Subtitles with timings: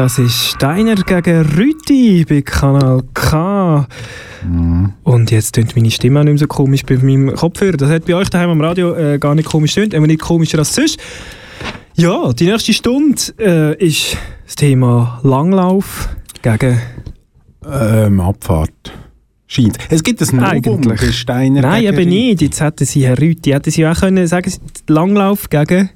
[0.00, 3.86] Das ist Steiner gegen Rüti bei Kanal K.
[4.42, 4.94] Mhm.
[5.02, 7.76] Und jetzt tönt meine Stimme auch nicht mehr so komisch bei meinem Kopfhörer.
[7.76, 10.60] Das hat bei euch daheim am Radio äh, gar nicht komisch tönt, aber nicht komischer
[10.60, 10.98] als sonst.
[11.96, 16.08] Ja, die nächste Stunde äh, ist das Thema Langlauf
[16.40, 16.80] gegen
[17.70, 18.94] ähm, Abfahrt.
[19.48, 19.76] Scheint.
[19.90, 22.40] Es gibt ein Novum bei Steiner Nein, eben nicht.
[22.40, 24.50] Jetzt hätten sie Herr Rüti, hätten sie auch können sagen,
[24.88, 25.90] Langlauf gegen...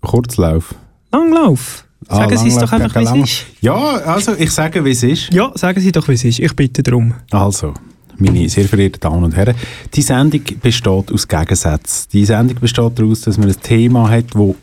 [0.00, 0.74] Kurzlauf.
[1.12, 1.84] Langlauf.
[2.10, 3.46] Sagen Sie es doch einfach, wie es ist.
[3.60, 5.32] Ja, also ich sage, wie es ist.
[5.32, 6.40] Ja, sagen Sie doch, wie es ist.
[6.40, 7.14] Ich bitte darum.
[7.30, 7.72] Also,
[8.18, 9.54] meine sehr verehrten Damen und Herren,
[9.94, 12.08] die Sendung besteht aus Gegensätzen.
[12.12, 14.54] Die Sendung besteht daraus, dass man ein Thema hat, das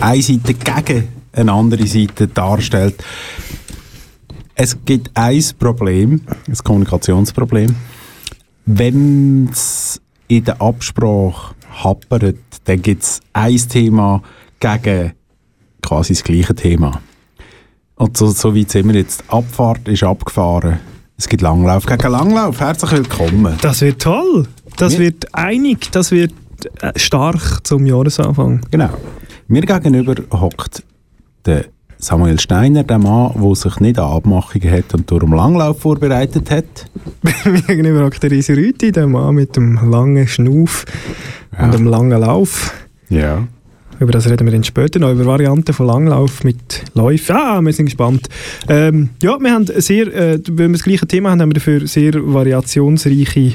[0.00, 3.02] eine Seite gegen eine andere Seite darstellt.
[4.54, 7.74] Es gibt ein Problem, ein Kommunikationsproblem.
[8.66, 14.22] Wenn es in der Absprache happert, dann gibt es ein Thema
[14.60, 15.12] gegen
[15.88, 17.00] quasi das gleiche Thema.
[17.96, 19.22] Und so, so weit sind wir jetzt.
[19.22, 20.80] Die Abfahrt ist abgefahren.
[21.16, 22.60] Es gibt Langlauf gegen Langlauf.
[22.60, 23.56] Herzlich willkommen.
[23.62, 24.46] Das wird toll.
[24.76, 25.90] Das wir wird einig.
[25.90, 26.32] Das wird
[26.82, 28.60] äh, stark zum Jahresanfang.
[28.70, 28.90] Genau.
[29.48, 30.84] Mir gegenüber hockt
[31.46, 31.64] der
[31.96, 36.90] Samuel Steiner, der Mann, der sich nicht an Abmachungen hat und darum Langlauf vorbereitet hat.
[37.44, 40.84] Mir gegenüber hockt der Risi Rüti, der Mann mit dem langen Schnuff
[41.56, 41.64] ja.
[41.64, 42.74] und dem langen Lauf.
[43.08, 43.48] Ja.
[44.00, 47.34] Über das reden wir dann später noch, über Varianten von Langlauf mit Läufen.
[47.36, 48.28] Ah, wir sind gespannt.
[48.68, 51.86] Ähm, ja, wir haben sehr, äh, wenn wir das gleiche Thema haben, haben wir dafür
[51.86, 53.54] sehr variationsreiche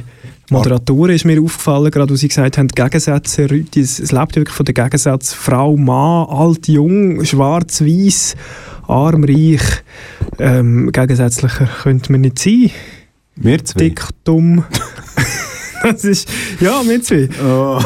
[0.49, 4.75] Moderatoren ist mir aufgefallen, gerade als Sie gesagt haben, Gegensätze, es lebt wirklich von den
[4.75, 8.35] Gegensätzen Frau, Mann, alt, jung, schwarz, weiß,
[8.87, 9.61] arm, reich.
[10.39, 12.71] Ähm, gegensätzlicher könnte man nicht sein.
[13.35, 13.79] Wir zwei.
[13.79, 14.63] Dick, dumm.
[15.91, 16.29] das ist,
[16.59, 17.27] ja, mit zwei.
[17.45, 17.79] Oh.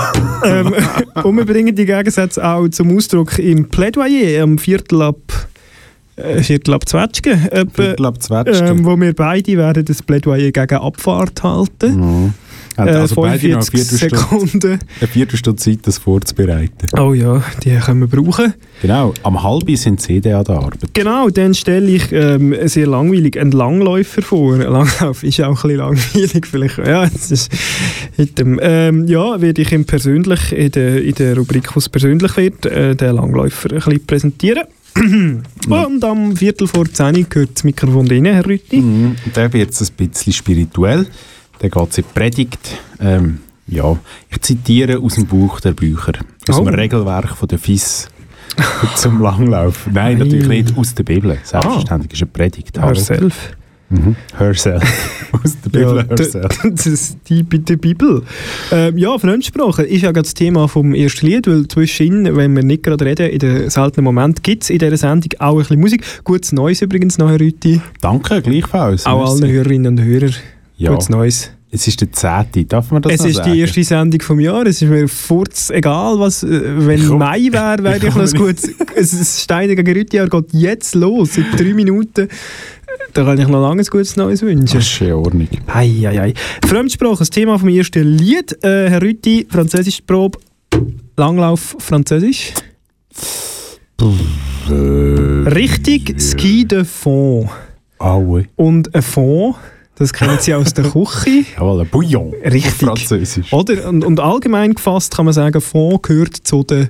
[0.46, 0.74] ähm,
[1.24, 5.18] und wir bringen die Gegensätze auch zum Ausdruck im Plädoyer am Viertel ab
[6.16, 7.40] äh, Viertel ab Zwetschgen,
[7.74, 8.80] Viertel ab Zwetschgen.
[8.80, 11.96] Ähm, wo wir beide werden das Plädoyer gegen Abfahrt halten.
[11.96, 12.34] Mhm.
[12.78, 14.80] Äh, also 45 Sekunden.
[15.00, 16.88] Eine Viertelstunde Zeit, das vorzubereiten.
[16.98, 18.54] Oh ja, die können wir brauchen.
[18.82, 20.94] Genau, am halben sind CD an der Arbeit.
[20.94, 24.54] Genau, dann stelle ich ähm, sehr langweilig einen Langläufer vor.
[24.54, 26.78] Ein Langlauf ist auch ein bisschen langweilig vielleicht.
[26.78, 27.52] Ja, es ist
[28.18, 32.38] dem, ähm, ja werde ich ihm persönlich in der, in der Rubrik, wo es persönlich
[32.38, 34.64] wird, äh, den Langläufer ein bisschen präsentieren.
[35.70, 38.78] Und am Viertel vor 10 gehört das Mikrofon rein, Herr Rütti.
[38.78, 41.06] Mhm, da wird es ein bisschen spirituell.
[41.60, 42.78] Da geht es in die Predigt.
[43.00, 43.98] Ähm, ja,
[44.30, 46.14] ich zitiere aus dem Buch der Bücher,
[46.48, 46.64] aus oh.
[46.64, 48.08] dem Regelwerk von der FIS
[48.96, 49.88] zum Langlauf.
[49.92, 51.38] Nein, natürlich nicht aus der Bibel.
[51.44, 52.14] Selbstverständlich ah.
[52.14, 52.80] ist eine Predigt.
[52.80, 53.58] Herself.
[53.90, 54.16] Mhm.
[54.38, 54.84] Herself.
[55.32, 56.60] Aus der Bibel ja, herself.
[56.72, 58.22] Das ist die der Bibel.
[58.70, 62.64] Ähm, ja, Fremdsprache ist ja gerade das Thema vom ersten Lied, weil zwischen, wenn wir
[62.64, 65.80] nicht gerade reden, in den seltenen Moment gibt es in dieser Sendung auch ein bisschen
[65.80, 66.04] Musik.
[66.26, 67.80] Gutes Neues übrigens noch, Herr Rüti.
[68.02, 69.06] Danke, gleichfalls.
[69.06, 70.36] Auch allen Hörerinnen und Hörern.
[70.78, 70.92] Ja.
[70.92, 71.52] Gutes Neues.
[71.70, 72.68] Es ist der 10.
[72.70, 73.52] Darf man das Es ist sagen?
[73.52, 74.66] die erste Sendung vom Jahr.
[74.66, 76.48] Es ist mir furz egal, was, äh,
[76.88, 78.74] wenn ich Mai wäre, wäre ich, ich noch ein gutes.
[78.96, 82.30] Das Steine gegen Rüttijahr geht jetzt los, seit drei Minuten.
[83.14, 84.78] Da kann ich noch lange ein gutes Neues wünschen.
[84.78, 85.48] Das ist in Ordnung.
[85.74, 86.34] Hei, hei, hei.
[86.66, 88.54] Fremdsprache, das Thema vom ersten Lied.
[88.64, 90.40] Äh, Herr Rütti, Französisch Probe.
[91.18, 92.54] Langlauf Französisch.
[94.70, 97.50] Äh, Richtig, Ski de Fond.
[98.00, 98.46] Ah, oui.
[98.56, 99.56] Und ein Fond
[99.98, 101.46] das kennen Sie aus der Küche.
[101.56, 102.34] Jawohl, ein Bouillon.
[102.44, 102.74] Richtig.
[102.74, 103.52] Französisch.
[103.52, 103.88] Oder?
[103.88, 106.90] Und, und, allgemein gefasst kann man sagen, Fond gehört zu den...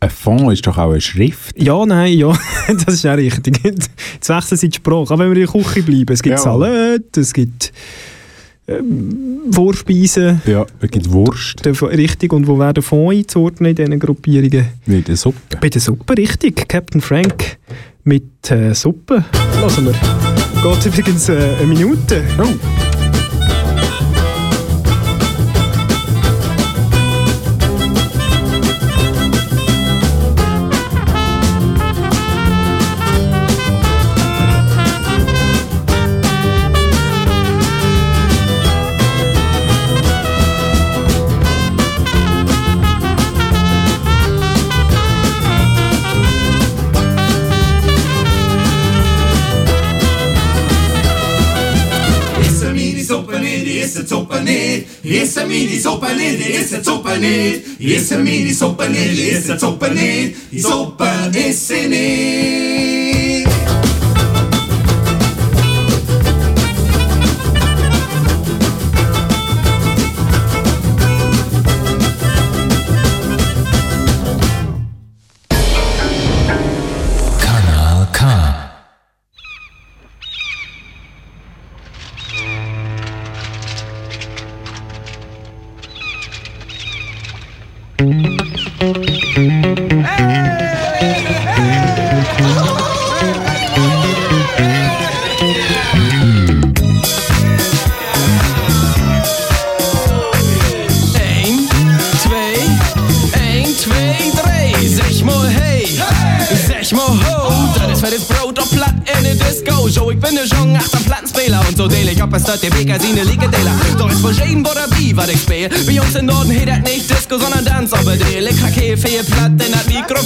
[0.00, 1.60] Ein Fond ist doch auch eine Schrift.
[1.60, 2.32] Ja, nein, ja,
[2.68, 3.60] das ist auch richtig.
[3.64, 3.90] Jetzt
[4.28, 5.12] wechseln Sie die Sprache.
[5.12, 6.38] Aber wenn wir in der Küche bleiben, es gibt ja.
[6.38, 7.72] Salat, es gibt
[9.50, 10.42] Vorspeisen.
[10.46, 11.66] Ja, es gibt Wurst.
[11.66, 14.66] Richtig, und wo werden Fond einzuordnen in diesen Gruppierungen?
[14.86, 15.56] Bei der Suppe.
[15.60, 16.68] Bei der Suppe, richtig.
[16.68, 17.58] Captain Frank
[18.04, 19.24] mit äh, Suppe.
[19.60, 19.94] Lassen wir.
[20.62, 22.22] Geht übrigens äh, eine Minute.
[22.38, 22.97] Oh.
[53.98, 54.86] Nicht, die ist eine Suppe nicht.
[55.02, 57.62] Hier ist eine mini Suppe nicht, die ist eine Suppe nicht.
[57.78, 59.90] Hier ist eine mini Suppe nicht, die ist eine Suppe
[61.30, 62.77] nicht.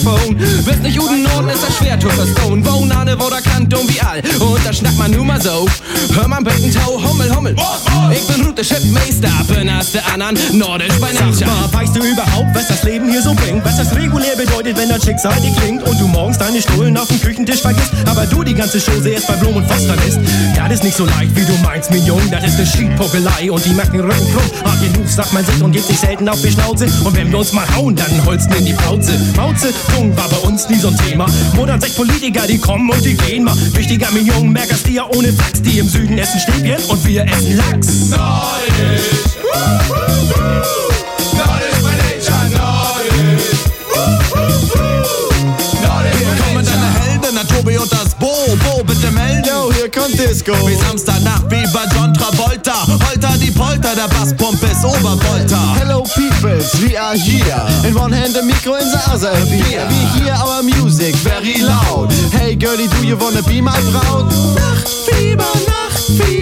[0.02, 0.37] Mikrofon.
[0.37, 2.65] Bist nicht guten Norden, ist das schwer zu verstehen.
[2.67, 4.21] Wohnen an wo der Kant und wie all.
[4.41, 5.67] Und da schnackt man nur mal so.
[6.15, 7.56] Hör man Becken Tau, Hummel, Hummel.
[8.11, 11.47] Ich bin Route Chipmeister, bin als der anderen Nordisch bei Nature.
[11.47, 13.65] mal, weißt du überhaupt, was das Leben hier so bringt?
[13.65, 17.09] Was das regulär bedeutet, wenn das Schicksal dir klingt und du morgens deine Stullen auf
[17.09, 20.19] dem Küchentisch vergisst, aber du die ganze Show erst bei Blum und Foster bist?
[20.56, 22.21] Das ist nicht so leicht, wie du meinst, mein Jung.
[22.31, 24.65] Das ist ne Schiedpuckelei und die macht den Rücken plump.
[24.65, 26.87] Hart genug, sagt man sich und gibt sich selten auf die Schnauze.
[27.05, 29.12] Und wenn wir uns mal hauen, dann holzen in die Pauze.
[29.35, 31.27] Pauze, Jung war bei uns nie so ein Thema.
[31.55, 33.56] Modern sech Politiker, die kommen und die gehen mal.
[33.75, 35.62] Wichtiger, mein Jung, merkst dir ohne Fax.
[35.62, 37.88] Die im Süden essen Stäbchen und wir essen Lachs.
[46.19, 48.32] Hier kommen deine Helden, na Tobi und das Bo.
[48.64, 49.44] Bo, bitte melden.
[49.44, 50.52] Yo, hier kommt Disco.
[50.67, 52.51] Wie Samstagnacht, wie bei John Travolta.
[52.70, 55.75] Holter die Polter, der Basspump ist Obervolta.
[55.81, 57.67] Hello peoples, we are here.
[57.87, 59.87] In one hand the micro, in the other a beer.
[59.88, 62.12] We hear our music very loud.
[62.31, 64.31] Hey girlie, do you wanna be my Braut?
[64.55, 66.42] Nachtfieber, Nachtfieber.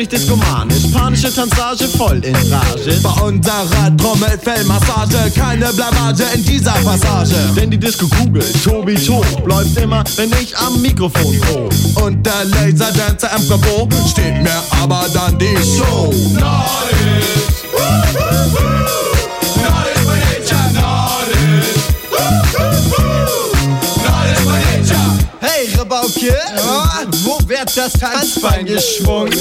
[0.00, 0.86] Ich diskomanisch.
[0.92, 2.98] Panische Tanzage voll in Rage.
[3.02, 7.34] Bei unserer Trommelfellmassage, keine Blamage in dieser Passage.
[7.56, 11.74] Denn die Disco-Kugel, Tobi Tob, läuft immer, wenn ich am Mikrofon prob.
[12.02, 16.12] Und der Laserdancer am Bravo steht mir aber dann die Show.
[25.40, 26.34] Hey, Rabauke,
[27.24, 29.32] wo wird das Tanzbein geschwungen?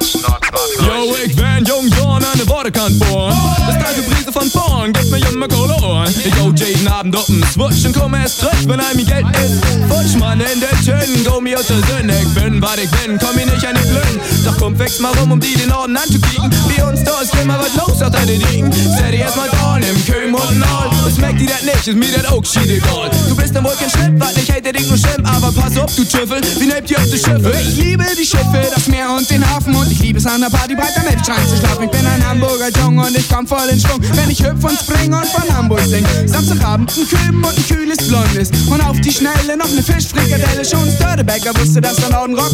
[0.00, 3.34] Yo, ich bin jung John an der Waterkant born.
[3.66, 6.06] Das kalte Brise von vorn gibt mir Kolon.
[6.24, 9.64] Ich go jeden Abend auf den Switch und komm erst zurück, wenn einem Geld ist.
[9.88, 12.10] Futsch, Mann, in der Chin, go mir aus der Sinn.
[12.10, 14.20] Ich bin, was ich bin, komm mir nicht an die Blühen.
[14.44, 16.50] Doch komm, fix mal rum, um die den Norden anzukicken.
[16.76, 18.70] Bei uns da ist immer was los auf deine Liegen.
[18.72, 20.90] Seh die erstmal da, nimm Köhm und All.
[21.04, 23.10] Was merkt die das nicht, ist mir das auch shit egal.
[23.28, 25.24] Du bist dann wohl kein Schnitt, was ich hätte dich nur schlimm.
[25.24, 27.52] Aber pass auf, du Tüffel, wie nehmt ihr auf die Schiffe?
[27.60, 29.74] Ich liebe die Schiffe, das Meer und den Hafen.
[29.74, 31.84] Und ich liebe es an der Party breiter Milchschrank zu schlafen.
[31.84, 34.00] Ich bin ein Hamburger Jung und ich komm voll in Schwung.
[34.12, 36.04] Wenn ich hüpf und spring und von Hamburg sing.
[36.26, 38.50] Samstagabend ein Küben und ein kühles Blondes.
[38.70, 40.62] Und auf die Schnelle noch eine Fischfrikadelle.
[40.62, 42.52] Schon Störtebecker wusste, dass der Norden rockt.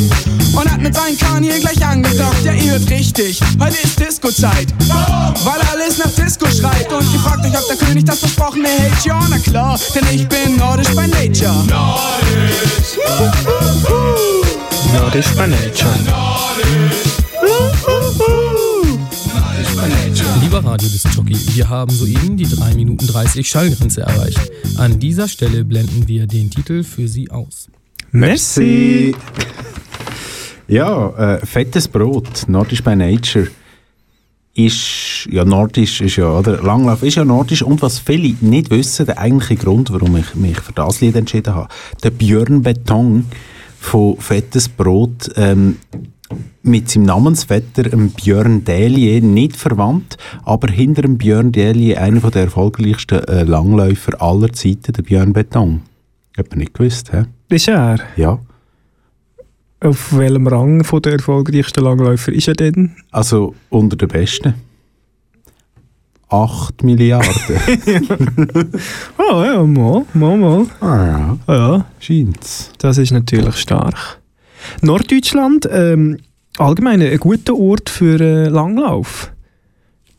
[0.55, 2.45] Und hat mit seinen Kahn hier gleich angedockt.
[2.45, 4.69] Ja, ihr hört richtig, heute ist Disco-Zeit.
[5.43, 6.93] Weil alles nach Disco schreit.
[6.93, 9.05] Und ihr fragt euch, ob der König das versprochene hält.
[9.05, 11.53] Ja, na klar, denn ich bin nordisch by nature.
[14.93, 15.91] Nordisch by Nature.
[20.41, 24.41] Lieber Radiodisc-Jockey, wir haben soeben die 3 Minuten 30 Schallgrenze erreicht.
[24.77, 27.69] An dieser Stelle blenden wir den Titel für Sie aus.
[28.11, 29.15] Merci.
[30.69, 33.49] Ja, äh, fettes Brot, Nordisch by Nature,
[34.55, 36.63] ist, ja, Nordisch ist ja, oder?
[36.63, 40.61] Langlauf ist ja Nordisch und was viele nicht wissen, der eigentliche Grund, warum ich mich
[40.61, 41.69] für das Lied entschieden habe,
[42.03, 43.27] der Björn Beton
[43.81, 45.77] von Fettes Brot, ähm,
[46.63, 53.19] mit seinem Namensvetter, Björn Dählie, nicht verwandt, aber hinter dem Björn Dählie einer der erfolgreichsten
[53.25, 55.83] äh, Langläufer aller Zeiten, der Björn Beton.
[56.37, 57.25] Hat man nicht gewusst, hä?
[57.51, 57.99] Ist er?
[58.17, 58.39] Ja.
[59.81, 62.97] Auf welchem Rang von der erfolgreichsten Langläufer ist er denn?
[63.11, 64.55] Also unter den Besten.
[66.31, 67.31] 8 Milliarden.
[69.19, 70.67] Oh ja, mal, mal, mal.
[70.81, 72.71] ah ja, Ja, scheint's.
[72.79, 74.19] das ist natürlich stark.
[74.83, 76.19] Norddeutschland, ähm,
[76.59, 79.31] allgemein ein guter Ort für äh, Langlauf.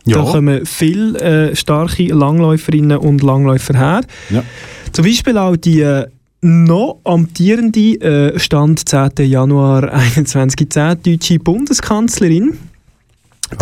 [0.05, 4.01] Da Ja, kommen viele äh, starke Langläuferinnen und Langläufer her.
[4.29, 4.43] Ja.
[4.91, 6.05] Zum Beispiel auch die äh,
[6.41, 9.11] noch amtierende äh, Stand 10.
[9.17, 12.57] Januar 2010 deutsche Bundeskanzlerin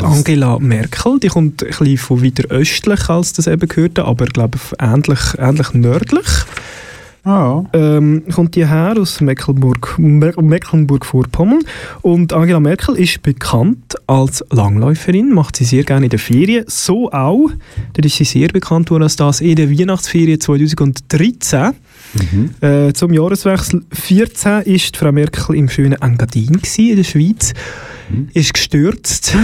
[0.02, 1.20] Angela Merkel.
[1.20, 5.20] Die kommt ein bisschen von weiter östlich, als das eben gehörte, aber ich glaube ähnlich,
[5.38, 6.28] ähnlich nördlich
[7.24, 11.60] ah, ähm, kommt die her aus Mecklenburg, Me- Mecklenburg-Vorpommern
[12.01, 17.12] und Angela Merkel ist bekannt als Langläuferin, macht sie sehr gerne in den Ferien, so
[17.12, 17.50] auch,
[17.94, 21.72] da ist sie sehr bekannt worden als das in der Weihnachtsferien 2013.
[22.62, 27.53] Äh, zum Jahreswechsel 14 ist Frau Merkel im schönen Engadin in der Schweiz,
[28.34, 29.36] ist gestürzt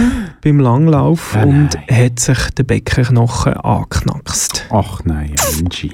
[0.44, 4.66] beim Langlauf Ah, und hat sich den Beckenknochen angeknackst.
[4.70, 5.92] ach nein, Angie.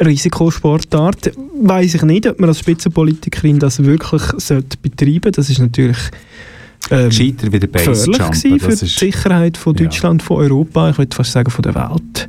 [0.00, 1.32] Risikosportart.
[1.62, 5.98] Weiß ich nicht, ob man als Spitzenpolitikerin das wirklich sollte betreiben Das ist natürlich
[6.90, 8.30] ähm, Gescheiter wieder gefährlich Basejumpen.
[8.30, 9.84] gewesen für die Sicherheit von Ja.
[9.84, 12.28] Deutschland, von Europa, ich würde fast sagen von der Welt.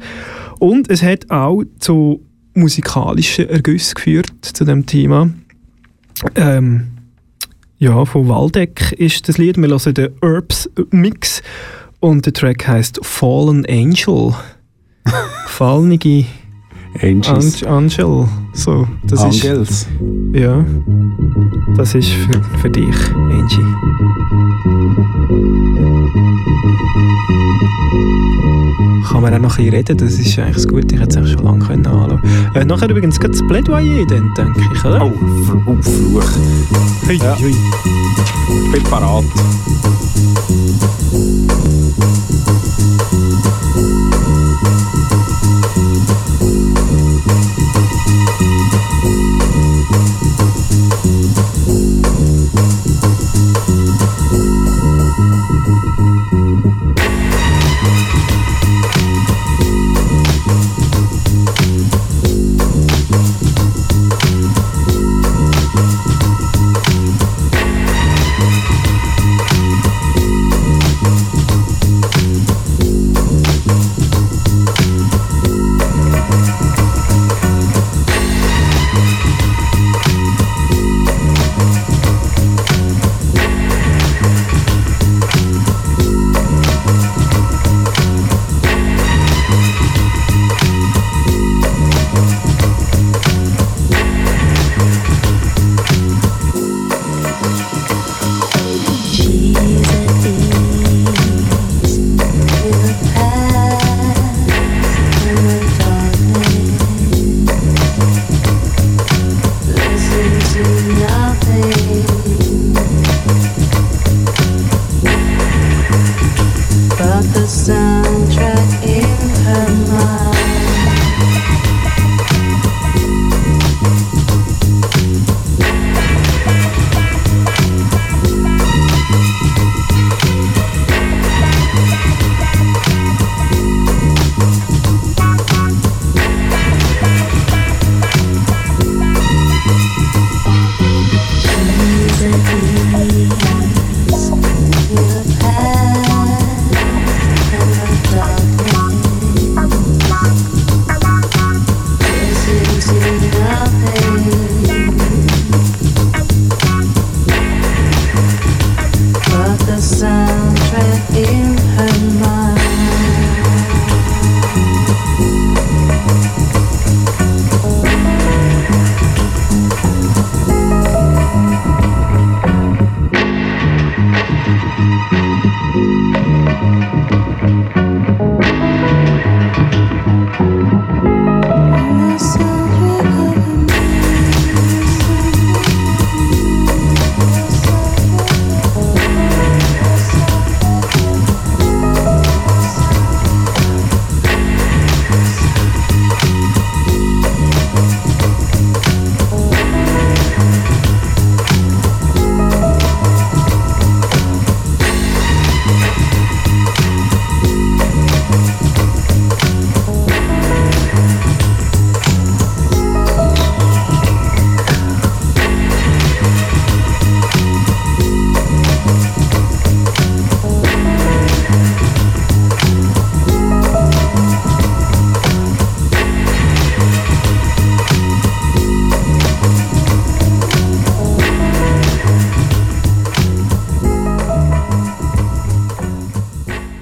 [0.60, 2.22] Und es hat auch zu
[2.54, 5.30] musikalischen Ergüssen geführt zu dem Thema.
[6.36, 6.88] Ähm,
[7.80, 9.58] ja, von Waldeck ist das Lied.
[9.58, 11.42] Wir hören den Herbs Mix
[12.00, 14.36] und der Track heißt Fallen Angel.
[15.46, 15.98] Gefallene
[17.00, 17.63] Angies.
[17.63, 18.27] Ang Angel.
[18.53, 19.88] So, das ist, Angels.
[20.33, 20.65] ja,
[21.77, 23.65] das ist für, für dich, Angie.
[29.07, 31.17] Kann man auch noch ein bisschen reden, das ist eigentlich das Gute, ich hätte es
[31.17, 32.21] eigentlich schon lange können anschauen
[32.55, 35.05] äh, Nachher übrigens gerade das Plädoyer, dann, denke ich, oder?
[35.05, 35.13] Oh,
[35.65, 36.31] oh Fluch.
[37.07, 37.38] Hui, ja.
[37.39, 37.55] hui.
[38.71, 39.25] Bin parat.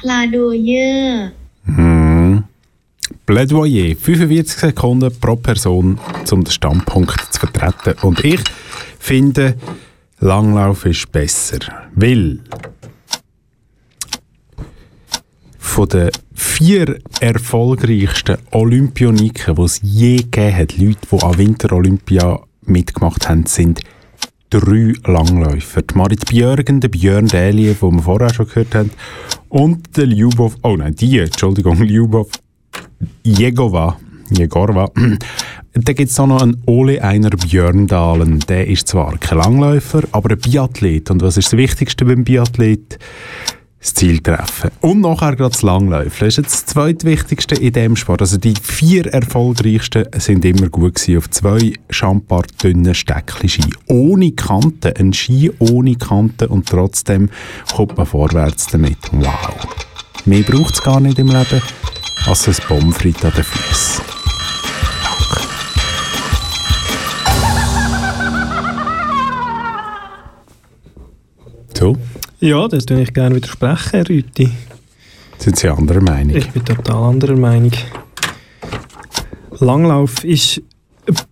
[0.00, 1.30] Plädoyer.
[1.66, 2.44] Hm.
[3.26, 3.96] Plädoyer.
[3.96, 5.98] 45 Sekunden pro Person,
[6.30, 7.94] um den Standpunkt zu vertreten.
[8.02, 8.40] Und ich
[9.00, 9.54] finde,
[10.20, 11.58] Langlauf ist besser.
[11.96, 12.38] Weil
[15.76, 23.28] von den vier erfolgreichsten Olympioniken, die es je gegeben hat, Leute, die an Winterolympia mitgemacht
[23.28, 23.82] haben, sind
[24.48, 25.82] drei Langläufer.
[25.82, 28.90] Die Marit Björgen, der Björn Dählie, den wir vorher schon gehört haben,
[29.50, 32.30] und der Ljubov, oh nein, die, Entschuldigung, Ljubov
[33.22, 33.98] Jegova,
[34.30, 34.90] Jegorva.
[34.94, 38.38] Dann gibt es noch einen Ole Einer Björndalen.
[38.48, 41.10] Der ist zwar kein Langläufer, aber ein Biathlet.
[41.10, 42.98] Und was ist das Wichtigste beim Biathlet?
[43.86, 44.72] Das Ziel treffen.
[44.80, 46.18] Und nachher gerade das Langläufen.
[46.18, 48.20] Das ist jetzt das zweitwichtigste in dem Sport.
[48.20, 53.70] Also die vier erfolgreichsten sind immer gut gewesen auf zwei schambar dünnen Steckli-Ski.
[53.86, 54.92] Ohne Kanten.
[54.98, 57.30] Ein Ski ohne Kanten und trotzdem
[57.72, 58.98] kommt man vorwärts damit.
[59.12, 59.54] Wow.
[60.24, 61.62] Mehr braucht es gar nicht im Leben
[62.26, 64.04] als ein Pommes an den Füßen.
[71.78, 71.96] So,
[72.40, 74.50] Ja, das tue ich gerne widersprechen, Herr Rüti.
[75.38, 76.36] sind Sie anderer Meinung?
[76.36, 77.72] Ich bin total anderer Meinung.
[79.58, 80.60] Langlauf ist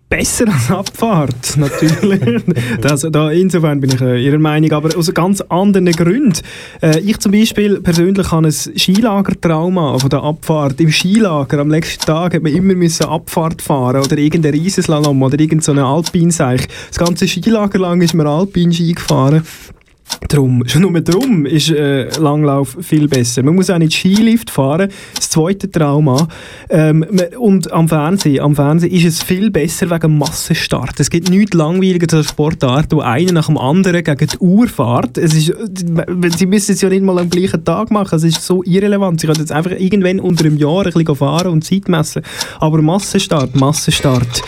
[0.09, 2.21] besser als Abfahrt, natürlich.
[2.81, 6.39] das, da, insofern bin ich äh, Ihrer Meinung, aber aus ganz anderen Gründen.
[6.81, 10.79] Äh, ich zum Beispiel persönlich habe ein Skilagertrauma von der Abfahrt.
[10.79, 15.39] Im Skilager am letzten Tag hat man immer müssen Abfahrt fahren oder irgendein Riesenslalom oder
[15.39, 16.67] irgendeine so Alpinseich.
[16.87, 19.43] Das ganze Skilager lang ist man Alpin-Ski gefahren.
[20.27, 23.43] Drum, schon nur darum ist äh, Langlauf viel besser.
[23.43, 26.27] Man muss auch nicht Skilift fahren, das zweite Trauma.
[26.69, 27.05] Ähm,
[27.39, 30.99] und am Fernsehen, am Fernsehen ist es viel besser wegen Massenstart.
[30.99, 35.17] Es gibt nichts langweiliger als Sportart, wo einer nach dem anderen gegen die Uhr fährt.
[35.17, 38.43] Es ist, äh, sie müssen es ja nicht mal am gleichen Tag machen, es ist
[38.43, 39.21] so irrelevant.
[39.21, 42.23] Sie können jetzt einfach irgendwann unter einem Jahr ein bisschen fahren und Zeit messen.
[42.59, 44.41] Aber Massenstart, Massenstart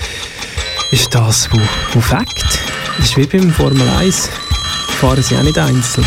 [0.91, 1.60] ist das, wo,
[1.93, 2.62] wo Fakt.
[2.98, 4.46] Das ist wie beim Formel 1
[4.97, 6.05] fahren sie auch nicht einzeln.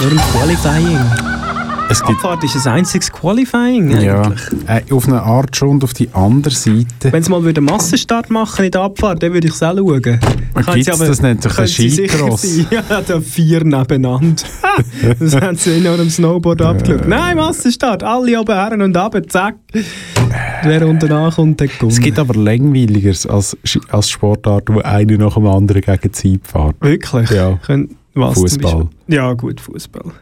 [0.00, 1.43] Nur im Qualifying.
[1.90, 4.40] Es gibt, Abfahrt ist ein einziges Qualifying ja, eigentlich.
[4.66, 7.12] äh, auf eine Art schon und auf die andere Seite.
[7.12, 10.02] Wenn sie mal einen Massenstart machen in der Abfahrt, dann würde ich es auch schauen.
[10.02, 12.58] Gibt's sie aber- das nennt sich ein können sie sicher Skicross?
[12.70, 14.42] Ja, da vier nebeneinander.
[15.20, 17.06] das haben sie in einem Snowboard abgeschaut.
[17.06, 19.56] Nein, Massenstart, alle oben her und runter, zack.
[20.62, 21.92] Wer unten ankommt, der kommt.
[21.92, 23.56] Es gibt aber langweiligeres als,
[23.90, 26.76] als Sportart, wo einer nach dem anderen gegen die Zeit fährt.
[26.80, 27.30] Wirklich?
[27.30, 27.58] Ja.
[28.14, 28.88] Fußball.
[29.08, 30.12] Ja, gut, Fußball.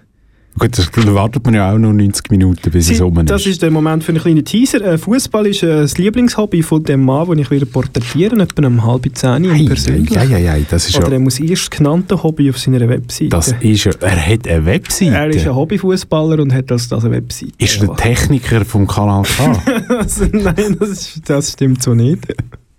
[0.59, 3.41] Gut, das da wartet man ja auch noch 90 Minuten, bis es Sie, rum das
[3.43, 3.47] ist.
[3.47, 4.83] ist der Moment für einen kleinen Teaser.
[4.83, 8.85] Äh, Fußball ist äh, das Lieblingshobby von dem Mann, den ich wieder porträtieren etwa um
[8.85, 10.17] halb zehn Ei, persönlich.
[10.17, 13.31] ei, ei, ei, das ist Oder ja, er muss erst genannte Hobby auf seiner Webseite.
[13.31, 15.15] das ist ja, er hat eine Webseite.
[15.15, 17.53] er ist ein Hobbyfußballer und hat das, das eine Webseite.
[17.57, 19.63] Ist er der Techniker vom Kanal K?
[19.97, 22.21] also, nein, das, ist, das stimmt so nicht.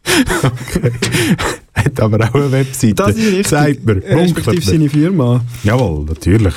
[1.73, 2.93] hat aber auch eine Webseite.
[2.95, 3.47] Das ist richtig.
[3.47, 5.41] Sagt mir, Respektive seine Firma.
[5.63, 6.53] Jawohl, natürlich.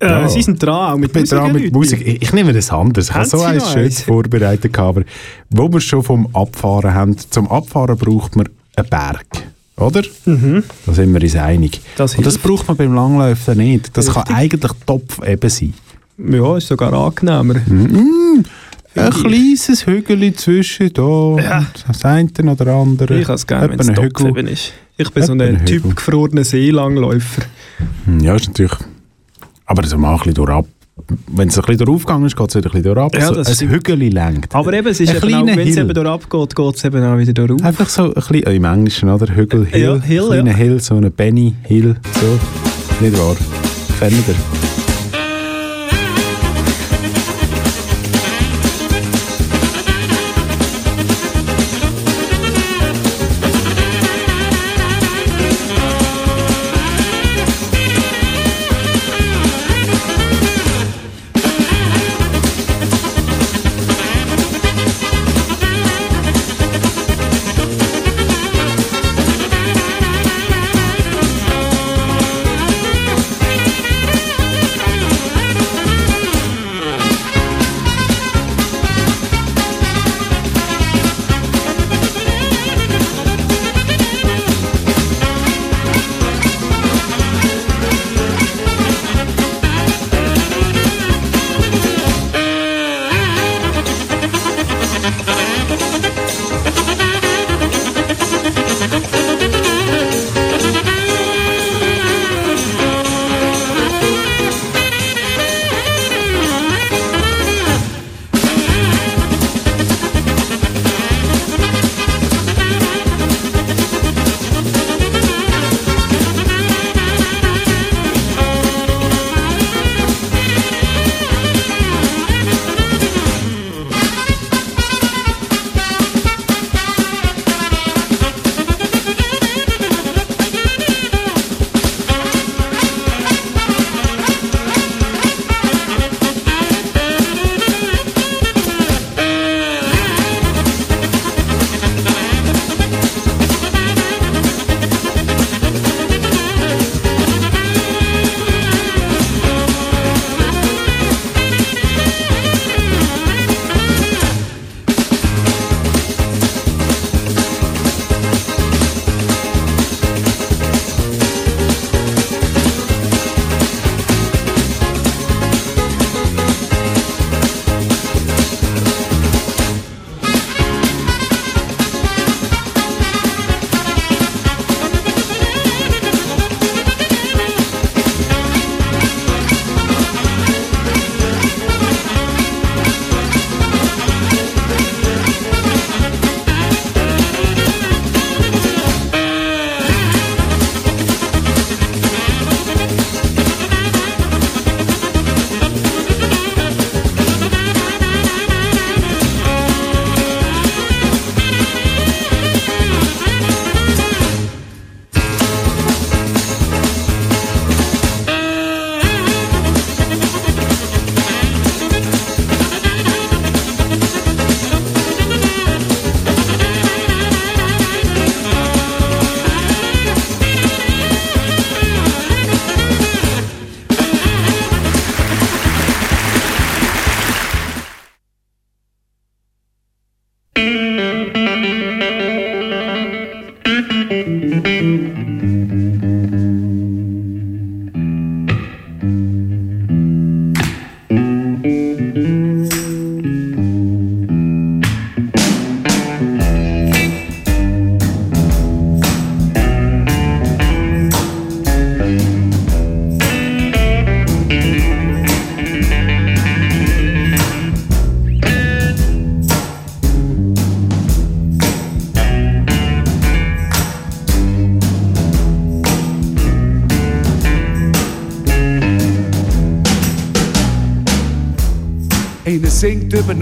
[0.00, 0.28] Äh, Ja.
[0.28, 1.38] Sie sind dran, auch mit Ich bin Musik.
[1.38, 1.74] dran mit Leute.
[1.76, 2.06] Musik.
[2.06, 3.08] Ich, ich nehme das anders.
[3.10, 5.02] Ich habe so ein schönes vorbereitet, aber
[5.50, 9.26] wo wir schon vom Abfahren haben, zum Abfahren braucht man einen Berg.
[9.76, 10.02] Oder?
[10.26, 11.78] Da sind wir uns einig.
[11.78, 11.82] Mhm.
[11.96, 13.96] Das Und das braucht man beim Langläufen nicht.
[13.96, 14.36] Das kann Richtig.
[14.36, 15.74] eigentlich Topf eben sein.
[16.18, 17.54] Ja, ist sogar angenehmer.
[18.94, 21.40] Ein kleines Hügel zwischen da und
[21.88, 23.18] das eine oder andere.
[23.20, 24.26] Ich habe es gerne, wenn es Hügel.
[24.28, 24.72] eben ist.
[24.98, 27.42] Ich bin so Etwa ein Typ gefrorener Seelangläufer.
[28.04, 28.72] Hm, Ja, ist natürlich.
[29.70, 30.66] Aber so mal ein bisschen durchab.
[31.28, 33.14] Wenn es ein bisschen durchgegangen ist, geht es wieder ein bisschen durchab.
[33.14, 33.72] Ja, so das ein stimmt.
[33.72, 34.52] Hügel längt.
[34.52, 37.16] Aber eben, es ist Ein eben wenn es eben dort abgeht, geht es eben auch
[37.16, 37.62] wieder durch.
[37.62, 39.32] Einfach so ein bisschen, im Englischen, oder?
[39.32, 39.80] Hügel, Hill.
[39.80, 40.56] Ja, Hill, kleiner ja.
[40.56, 41.94] Hill, so eine Benny Hill.
[42.20, 43.04] So.
[43.04, 43.36] Nicht wahr?
[44.00, 44.79] Kennt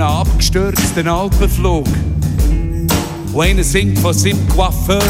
[0.01, 1.87] einen abgestürzten Alpenflug.
[3.33, 5.03] Und einer singt von seinem Coiffeur.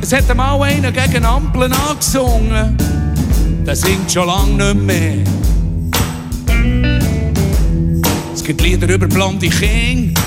[0.00, 2.76] Es hat einmal einer gegen Ampeln angesungen.
[3.64, 5.24] Der singt schon lange nicht mehr.
[8.34, 10.20] Es gibt Lieder über blonde Kinder.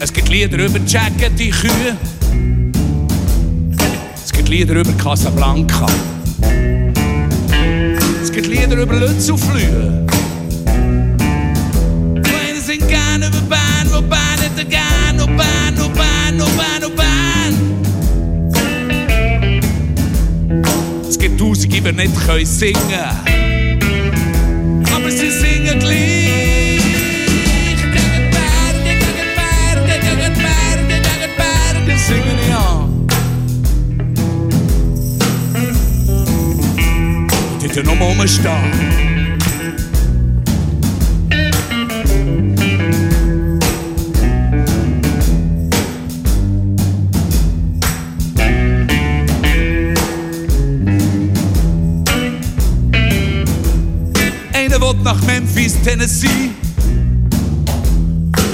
[0.00, 1.96] Es gibt Lieder über Jacket, die Kühe.
[4.24, 5.86] Es gibt Lieder über Casablanca.
[8.26, 10.04] Es gibt Lieder über Lütz und Flühe.
[12.24, 16.82] Kleine sind gerne über Bahn, wo Bahn nicht gern, wo Bahn, wo Bahn, wo Bahn,
[16.82, 17.54] wo Bahn.
[21.08, 22.80] Es gibt tausend, die nicht können singen
[24.92, 26.82] Aber sie singen gleich.
[27.76, 28.98] Gegen Berge,
[37.76, 38.26] dort noch mal
[54.80, 56.50] will nach Memphis, Tennessee.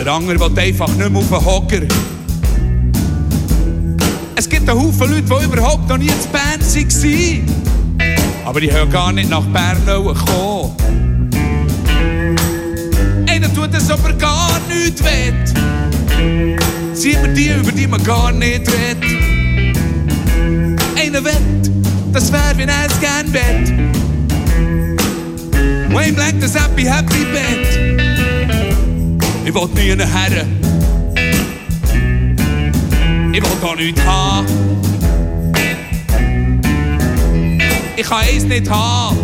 [0.04, 1.82] Der andere will einfach nicht mehr auf den Hocker.
[4.35, 7.62] Es gibt einen Haufen Leute, die überhaupt noch nie in Bern waren.
[8.53, 10.77] Aber die haben gar nicht nach Bern kommen.
[13.27, 15.55] Einer tut es aber gar nicht wett.
[16.93, 19.11] Sieht man die, über die man gar nicht redet.
[21.01, 21.71] Einer wett,
[22.12, 23.71] das wär, wie er es gern wett.
[25.88, 28.05] Ihm lenkt das Happy Happy Bett.
[29.47, 30.61] Ich will nie einen Herren.
[33.33, 34.71] Ich will da nichts haben.
[38.03, 39.17] Ich kann eins nicht haben.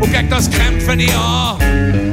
[0.00, 2.09] Und gegen das kämpfe ich an.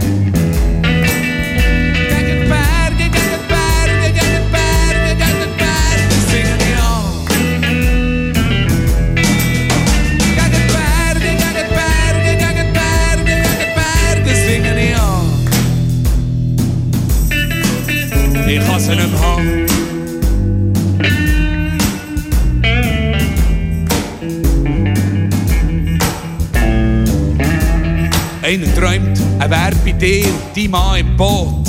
[29.98, 31.68] Dir, die Mann im Boot.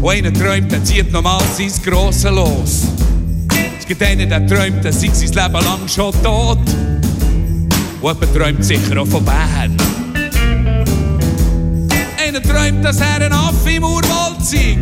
[0.00, 2.82] Und einer träumt, er zieht nochmal sein Grosse los.
[3.78, 6.58] Es gibt einen, der träumt, er sei sein Leben lang schon tot.
[8.00, 9.76] Und jemand träumt sicher auch von Bern.
[12.18, 14.76] Einer träumt, dass er ein Affe im Urwald sei.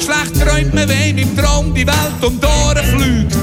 [0.00, 3.36] Schlecht träumt man, wenn im Traum die Welt um die Ohren fliegt.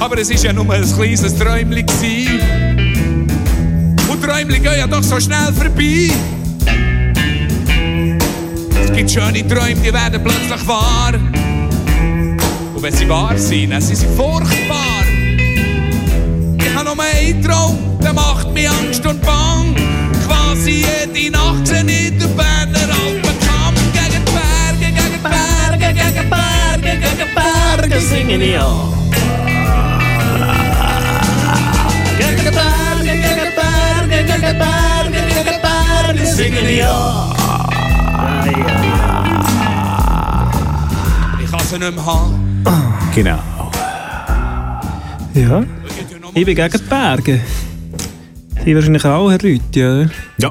[0.00, 2.73] Aber es war ja nur ein kleines Träumchen.
[4.24, 6.10] Träumchen gehen ja doch so schnell vorbei.
[8.82, 11.12] Es gibt schöne Träume, die werden plötzlich wahr.
[12.74, 15.04] Und wenn sie wahr sind, dann sind sie furchtbar.
[16.58, 19.76] Ich habe nur einen Traum, der macht mir Angst und Bang.
[20.26, 23.74] Quasi jede Nacht sehe ich den Berner Alpenkamm.
[23.92, 29.03] Gegen die Berge, gegen die Berge, gegen die Berge, gegen die Berge singen ich an.
[34.54, 34.66] Gegen
[35.04, 37.34] die Berge, gegen die Berge singen ich an.
[41.42, 42.62] Ich kann sie nicht mehr haben.
[43.14, 43.38] Genau.
[45.34, 45.64] Ja.
[46.34, 47.40] Ich bin gegen die Berge.
[48.64, 50.10] Sie wahrscheinlich auch, Herr Rüthi, oder?
[50.38, 50.50] Ja.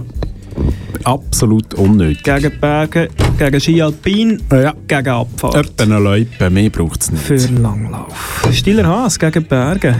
[1.03, 2.23] Absolut unnötig.
[2.23, 4.73] Gegen die Berge, gegen Ski Alpin, ja.
[4.87, 5.55] gegen Abfahrt.
[5.55, 7.23] Etwa eine Loipe, mehr braucht es nicht.
[7.23, 8.47] Für Langlauf.
[8.51, 9.95] Stiller Haas gegen die Berge.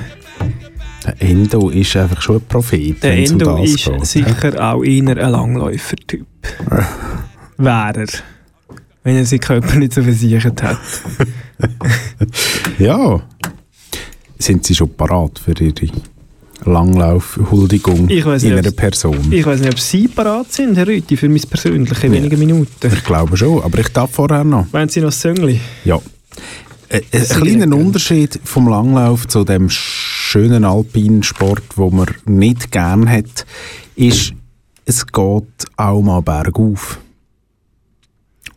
[1.20, 3.02] Der Endo ist einfach schon ein Prophet.
[3.04, 4.06] Der um Endo das ist geht.
[4.06, 6.26] sicher auch eher ein Langläufer-Typ.
[7.58, 8.08] Wäre er.
[9.04, 10.78] Wenn er seinen Körper nicht so versichert hat.
[12.80, 13.22] Ja.
[14.40, 15.88] Sind Sie schon parat für Ihre
[16.66, 19.32] Langlauf-Huldigung in einer Person?
[19.32, 22.92] Ich weiß nicht, ob Sie parat sind, Herr Rüthi, für mein persönliche wenige Minuten.
[22.94, 24.66] Ich glaube schon, aber ich darf vorher noch.
[24.74, 25.60] Meinen Sie noch das Söngli?
[25.86, 26.00] Ja.
[26.90, 29.70] Äh, Ein, ein kleiner Unterschied vom Langlauf zu dem
[30.34, 33.46] schönen alpinen Sport, wo man nicht gern hat,
[33.96, 34.34] ist,
[34.84, 37.00] es geht auch mal bergauf.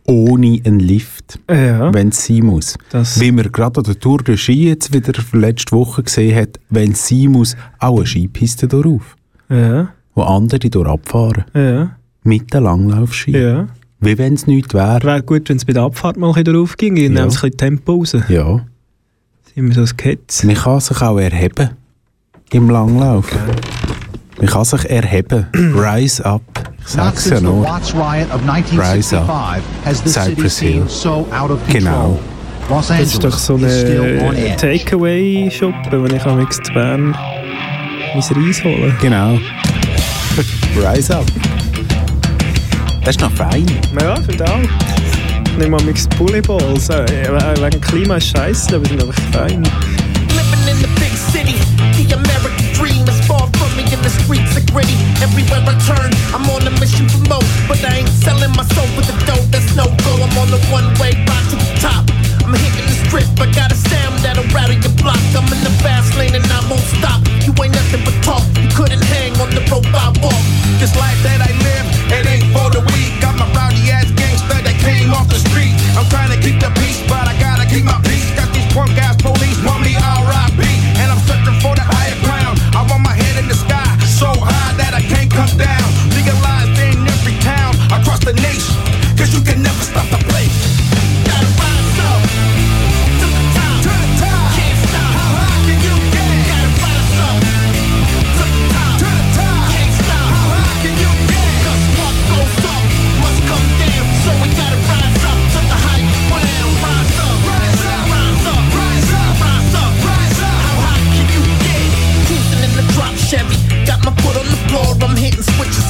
[0.07, 1.93] Ohne einen Lift, Ja.
[1.93, 2.77] wenn es sein muss.
[2.89, 6.59] Das- Wie man gerade an der Tour de Ski jetzt wieder letzte Woche gesehen hat,
[6.71, 9.15] wenn es sein muss, auch eine Skipiste darauf,
[9.49, 9.89] Ja.
[10.15, 11.43] wo andere durch abfahren.
[11.53, 11.95] Ja.
[12.23, 13.37] Mit den Langlaufski.
[13.37, 13.67] Ja.
[13.99, 15.03] Wie wenn es nichts wäre.
[15.03, 16.95] Wäre gut, wenn es bei der Abfahrt mal ein bisschen drauf ging.
[16.95, 17.21] Dann Ja.
[17.23, 18.15] ein bisschen Tempo raus.
[18.29, 18.65] Ja.
[19.59, 20.43] Wir so ein Ketz.
[20.43, 21.71] Man kann sich auch erheben
[22.51, 23.25] im Langlauf.
[24.37, 25.47] Man kann sich erheben.
[25.75, 26.43] Rise up.
[26.79, 27.63] Ich sag's ja noch.
[27.63, 28.41] Rise up.
[28.47, 29.19] 1965
[29.83, 30.71] has the city Cypress Hill.
[30.73, 31.73] seemed so out of control.
[31.73, 32.19] Genau.
[32.69, 34.55] Los Das ist doch so edge.
[34.57, 37.17] Takeaway-Shop, wenn ich am nächsten zu Bern
[38.13, 38.93] mein Reis hole.
[39.01, 39.39] Genau.
[40.77, 41.25] Rise up.
[43.03, 43.65] Das ist noch fein.
[43.99, 44.96] Ja, ich auch.
[45.57, 46.87] Ich nehme mal mixed Bulleyballs.
[46.89, 49.63] Äh, eh, wegen Klima ist scheiße, aber sind einfach fein.
[50.37, 51.57] Living in the big city,
[51.97, 54.93] the American dream is far from me and the streets are gritty.
[55.17, 58.85] Everywhere I turn, I'm on a mission for more, but I ain't selling my soul
[58.93, 59.41] for the dough.
[59.49, 60.21] That's no go.
[60.21, 62.05] I'm on the one way ride to the top.
[62.45, 65.17] I'm hitting the strip, I got a sound that'll rattle your block.
[65.33, 67.25] I'm in the fast lane and I won't stop.
[67.41, 68.45] You ain't nothing but talk.
[68.61, 70.37] You couldn't hang on the rope I walk.
[70.77, 71.96] This life that I live,
[76.47, 76.76] I'm trying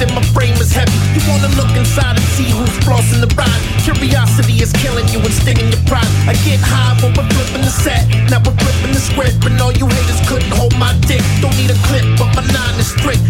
[0.00, 0.94] and my frame is heavy.
[1.14, 3.62] You wanna look inside and see who's flossing the ride.
[3.82, 6.06] Curiosity is killing you and stinging your pride.
[6.26, 8.06] I get high when we're flipping the set.
[8.30, 9.44] Now we're flipping the script.
[9.46, 11.22] And all you haters couldn't hold my dick.
[11.40, 13.22] Don't need a clip, but my nine is strict.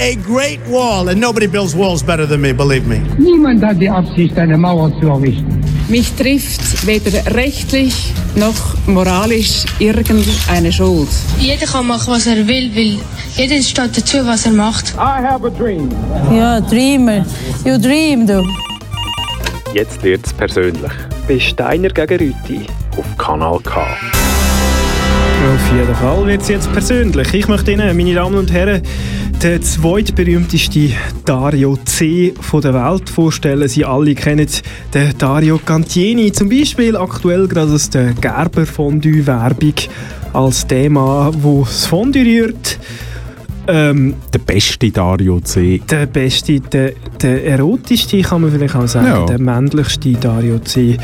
[0.00, 3.00] A great wall, and nobody builds walls better than me, believe me.
[3.18, 5.60] Niemand hat die Absicht, eine Mauer zu errichten.
[5.88, 8.54] Mich trifft weder rechtlich noch
[8.86, 11.08] moralisch irgendeine Schuld.
[11.38, 12.96] Jeder kann machen, was er will, weil
[13.36, 14.94] jeder steht dazu, was er macht.
[14.94, 15.90] I have a dream.
[16.32, 17.26] Ja, Dreamer.
[17.64, 18.46] You dream, du.
[19.74, 20.92] Jetzt wird's persönlich.
[21.28, 23.80] Bei Steiner gegen Rüti auf Kanal K.
[25.40, 27.32] Auf jeden Fall wird es jetzt persönlich.
[27.34, 28.82] Ich möchte Ihnen, meine Damen und Herren,
[29.42, 30.92] den zweitberühmtesten
[31.24, 32.34] Dario C.
[32.40, 33.68] von der Welt vorstellen.
[33.68, 34.46] Sie alle kennen
[34.92, 39.74] den Dario Cantieni, zum Beispiel aktuell gerade aus der Gerber Fondue-Werbung
[40.32, 42.78] als der Mann, der das Fondue rührt.
[43.66, 45.80] Ähm, Der beste Dario C.
[45.88, 49.26] der beste, der, der erotischste kann man vielleicht auch sagen, Ja.
[49.26, 50.96] der männlichste Dario C.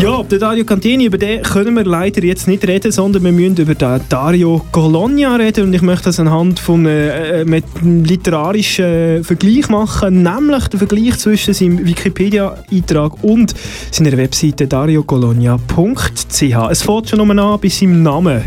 [0.00, 3.32] Ja, über den Dario Cantini, über den können wir leider jetzt nicht reden, sondern wir
[3.32, 8.84] müssen über den Dario Colonia reden und ich möchte das anhand von äh, einem literarischen
[8.84, 13.54] äh, Vergleich machen, nämlich den Vergleich zwischen seinem Wikipedia-Eintrag und
[13.90, 16.42] seiner Webseite dariocolonia.ch.
[16.70, 18.42] Es fängt schon um an bei seinem Namen.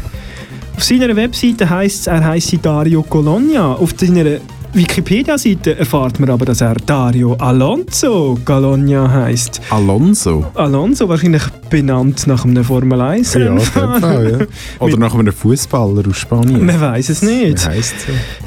[0.75, 3.73] Auf seiner Webseite heisst es, er heisse Dario Colonia.
[3.73, 4.39] Auf seiner
[4.75, 9.61] Wikipedia-Seite erfahrt man aber, dass er Dario Alonso Colonia heisst.
[9.69, 10.45] Alonso?
[10.53, 14.45] Alonso, wahrscheinlich benannt nach einem Formel 1 Ja, Fall, ja.
[14.85, 16.65] Oder nach einem Fußballer aus Spanien.
[16.65, 17.59] Man weiß es nicht.
[17.59, 17.69] So?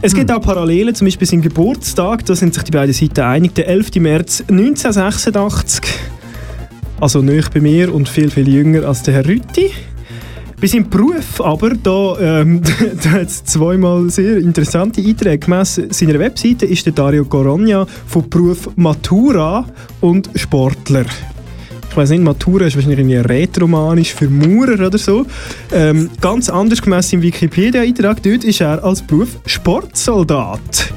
[0.03, 3.55] Es gibt auch Parallelen, zum Beispiel sein Geburtstag, da sind sich die beiden Seiten einig,
[3.55, 3.95] der 11.
[3.97, 5.83] März 1986.
[7.01, 9.71] Also nicht bei mir und viel, viel jünger als der Herr Rütti.
[10.61, 12.61] Bei seinem Beruf aber, da, ähm,
[13.03, 15.39] da hat es zweimal sehr interessante Einträge.
[15.39, 19.65] Gemäss seiner Webseite ist der Dario Coronja vom Beruf Matura
[20.01, 21.05] und Sportler.
[21.89, 25.25] Ich weiß nicht, Matura ist wahrscheinlich irgendwie rätoromanisch für Maurer oder so.
[25.73, 30.93] Ähm, ganz anders gemäss im Wikipedia-Eintrag, dort ist er als Beruf Sportsoldat.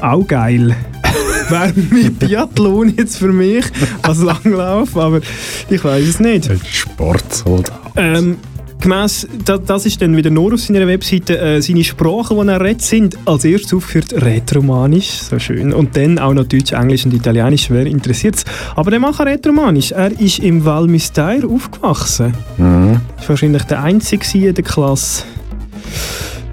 [0.00, 0.74] Auch geil.
[1.50, 3.66] Wäre mit Biathlon jetzt für mich
[4.02, 5.20] als Langlauf, aber
[5.68, 6.50] ich weiß es nicht.
[6.66, 7.80] Sportsoldat.
[7.96, 8.36] Ähm,
[8.80, 12.60] gemäss, da, das ist dann wieder nur auf seiner Webseite, äh, seine Sprachen, die er
[12.60, 17.14] redet, sind als erstes aufgeführt Rätoromanisch, so schön, und dann auch noch Deutsch, Englisch und
[17.14, 18.44] Italienisch, wer interessiert es.
[18.76, 19.92] Aber der macht Rätoromanisch.
[19.92, 22.34] Er ist im Val Müstair aufgewachsen.
[22.58, 22.92] Mhm.
[22.92, 25.24] War wahrscheinlich der Einzige in der Klasse.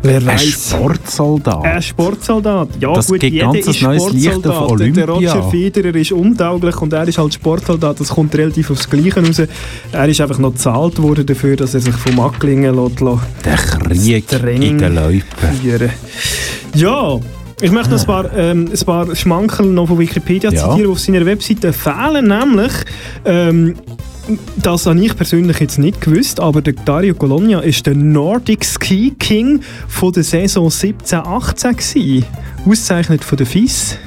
[0.03, 0.69] Wer Ein weiß?
[0.69, 1.63] Sportsoldat.
[1.65, 2.69] Ein Sportsoldat.
[2.79, 4.79] Ja, Das gut, gibt jeder ganz ist ein neues Licht auf Sportsoldat.
[4.97, 5.33] Der Olympia.
[5.33, 7.99] Roger Federer ist untauglich und er ist halt Sportsoldat.
[7.99, 9.41] Das kommt relativ aufs Gleiche raus.
[9.91, 13.45] Er ist einfach noch gezahlt worden dafür, dass er sich vom Acklingen lässt, lässt
[14.31, 15.23] Der Krieg in den Läupen.
[15.61, 15.89] führen.
[16.75, 17.17] Ja,
[17.59, 20.57] ich möchte noch ein paar, ähm, ein paar Schmankerl noch von Wikipedia Ja.
[20.57, 22.71] zitieren, die auf seiner Webseite fehlen, nämlich
[23.25, 23.75] ähm,
[24.61, 29.15] das habe ich persönlich jetzt nicht gewusst, aber der Dario Colonia ist der Nordic Ski
[29.17, 32.25] King von der Saison 17-18 gewesen.
[32.65, 33.97] Ausgezeichnet von der FIS.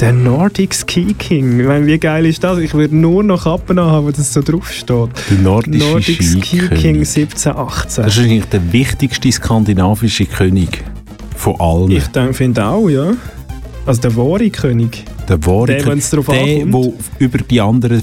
[0.00, 1.60] Der Nordic Ski King.
[1.60, 2.58] Ich meine, wie geil ist das?
[2.58, 5.10] Ich würde nur noch Kappen haben, wo das so drauf steht.
[5.30, 6.80] Der nordische Nordic Ski Skikönig.
[6.80, 8.02] King 17-18.
[8.02, 10.82] Das ist eigentlich der wichtigste skandinavische König
[11.36, 11.90] von allen.
[11.90, 13.12] Ich finde auch, ja.
[13.86, 15.04] Also der wahre König.
[15.28, 16.04] der wahre der, König.
[16.10, 18.02] der, der über die anderen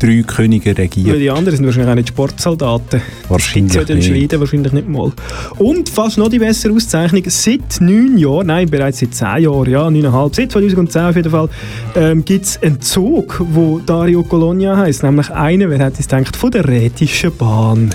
[0.00, 1.20] drei Könige Weil regiert.
[1.20, 3.00] die anderen sind wahrscheinlich auch nicht Sportsoldaten.
[3.28, 4.06] Wahrscheinlich in nicht.
[4.06, 5.12] Schweden wahrscheinlich nicht mal.
[5.58, 9.90] Und fast noch die bessere Auszeichnung, seit neun Jahren, nein, bereits seit zehn Jahren, ja,
[9.90, 11.48] neuneinhalb, seit 2010 auf jeden Fall,
[11.94, 16.36] ähm, gibt es einen Zug, wo Dario Colonia heisst, nämlich einer, wer hätte es gedacht,
[16.36, 17.90] von der Rätischen Bahn.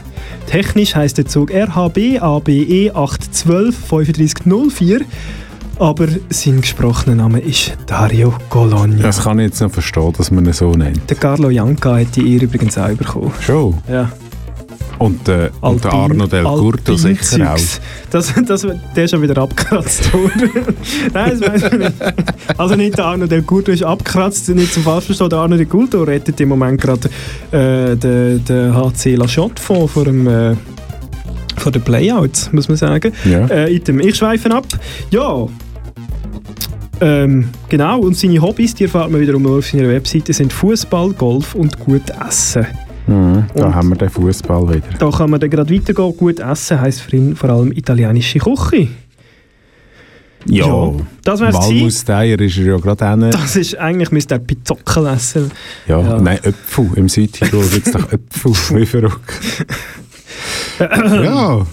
[0.47, 5.01] Technisch heisst der Zug RHB ABE 812 3504,
[5.79, 9.01] aber sein gesprochener Name ist Dario Colonia.
[9.03, 11.09] Das kann ich jetzt noch verstehen, dass man ihn so nennt.
[11.09, 13.31] Der Carlo Janka hat die Ehre übrigens auch bekommen.
[13.41, 13.75] Schon?
[13.89, 14.11] Ja.
[14.97, 17.57] Und, äh, und der Alpin- Arno Del Curto sicher auch.
[18.11, 18.65] Das, das,
[18.95, 20.49] der ist schon wieder abgekratzt worden.
[21.13, 21.93] Nein, das weiß ich nicht.
[22.57, 25.29] Also nicht der Arno Del Curto ist abgekratzt, nicht zum falsch verstehen.
[25.29, 27.09] Der Arno Del Curto rettet im Moment gerade
[27.51, 30.55] äh, den, den HC La Chotte von, vor dem äh,
[31.57, 33.11] von den Playouts, muss man sagen.
[33.25, 33.47] Ja.
[33.47, 33.69] Äh.
[33.71, 34.65] Ich schweife ab.
[35.09, 35.45] Ja.
[37.01, 41.55] Ähm, genau, und seine Hobbys, die erfahrt man wiederum auf seiner Webseite, sind Fußball, Golf
[41.55, 42.65] und gut Essen.
[43.07, 44.87] Mhm, da Und- haben wir den Fußball wieder.
[44.97, 46.17] Da kann man dann gerade weitergehen.
[46.17, 48.87] Gut essen heisst für ihn vor allem italienische Küche.
[50.47, 50.93] Ja, Ja,
[51.23, 53.31] das wär's Walmusteier ist er ja gerade hin.
[53.31, 55.51] Das ist eigentlich, müsste er Pizzockel essen.
[55.87, 56.19] Ja, Ja.
[56.19, 56.89] nein, Äpfel.
[56.95, 58.51] Im Südtirol gibt es doch Äpfel.
[58.79, 59.65] Wie verrückt.
[60.79, 61.65] ja.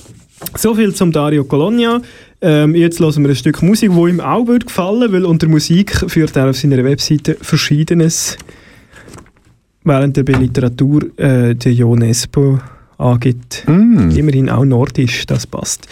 [0.57, 2.01] So viel zum Dario Colonia.
[2.43, 6.05] Ähm, jetzt hören wir ein Stück Musik, wo ihm auch würde gefallen weil unter Musik
[6.09, 8.37] führt er auf seiner Webseite Verschiedenes.
[9.85, 12.59] Während er bei Literatur äh, der Ionespo
[12.99, 13.65] angibt.
[14.17, 15.89] Immerhin auch Nordisch, das passt.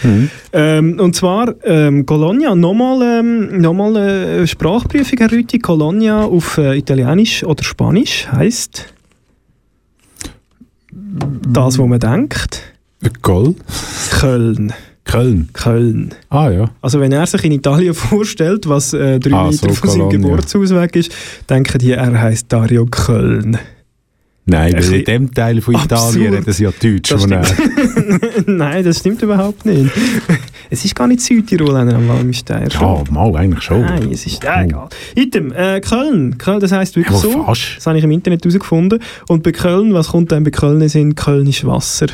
[0.53, 5.59] Ähm, und zwar ähm, Colonia, nochmal ähm, nochmal äh, Sprachprüfung, Herr Rüthi.
[5.59, 8.93] Colonia auf äh, Italienisch oder Spanisch heisst
[11.49, 12.63] das, was man denkt.
[13.23, 13.55] Goal?
[14.11, 14.73] Köln.
[15.11, 15.49] Köln?
[15.53, 16.15] Köln.
[16.29, 16.71] Ah ja.
[16.83, 20.11] Also wenn er sich in Italien vorstellt, was äh, drei Ah, Meter so von seinem.
[20.11, 21.13] Geburtshaus weg ist,
[21.49, 23.59] denken die, er heisst Dario Köln.
[24.47, 27.11] Nein, Ein weil in dem Teil von Italien reden sie ja Deutsch.
[27.11, 27.27] Das.
[28.47, 29.91] Nein, das stimmt überhaupt nicht.
[30.71, 33.83] Es ist gar nicht Südtirol, wenn er am Walmstein Ja, mal eigentlich schon.
[33.83, 34.89] Nein, es ist ja, egal.
[35.15, 36.37] Item, äh, Köln.
[36.39, 37.45] Köln, das heisst wirklich Ja, so.
[37.45, 37.77] fast.
[37.77, 39.01] Das habe ich im Internet herausgefunden.
[39.29, 41.15] Und bei Köln, was kommt dann bei Köln in Sinn?
[41.15, 42.07] Kölnisch Wasser.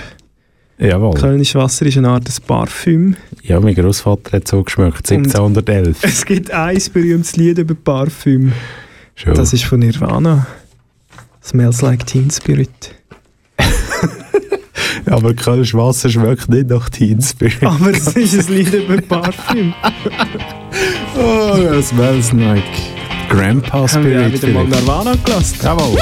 [0.78, 1.14] Jawohl.
[1.14, 3.16] Kölnisch Wasser ist eine Art des Parfüm.
[3.42, 5.10] Ja, mein Großvater hat so geschmeckt.
[5.10, 5.98] 1711.
[6.02, 8.52] Es gibt ein berühmtes Lied über Parfüm.
[9.14, 9.34] Schon.
[9.34, 10.46] Das ist von Nirvana.
[11.42, 12.94] Smells like Teen Spirit.
[15.06, 17.62] Aber kaltes Wasser schmeckt nicht nach Teen Spirit.
[17.62, 19.72] Aber es ist ein Lied über Parfüm.
[21.16, 22.62] oh, smells like
[23.30, 24.42] Grandpa Haben wir auch Spirit.
[24.42, 24.64] wieder mal.
[24.66, 25.56] Nirvana gelassen.
[25.62, 25.98] Jawohl.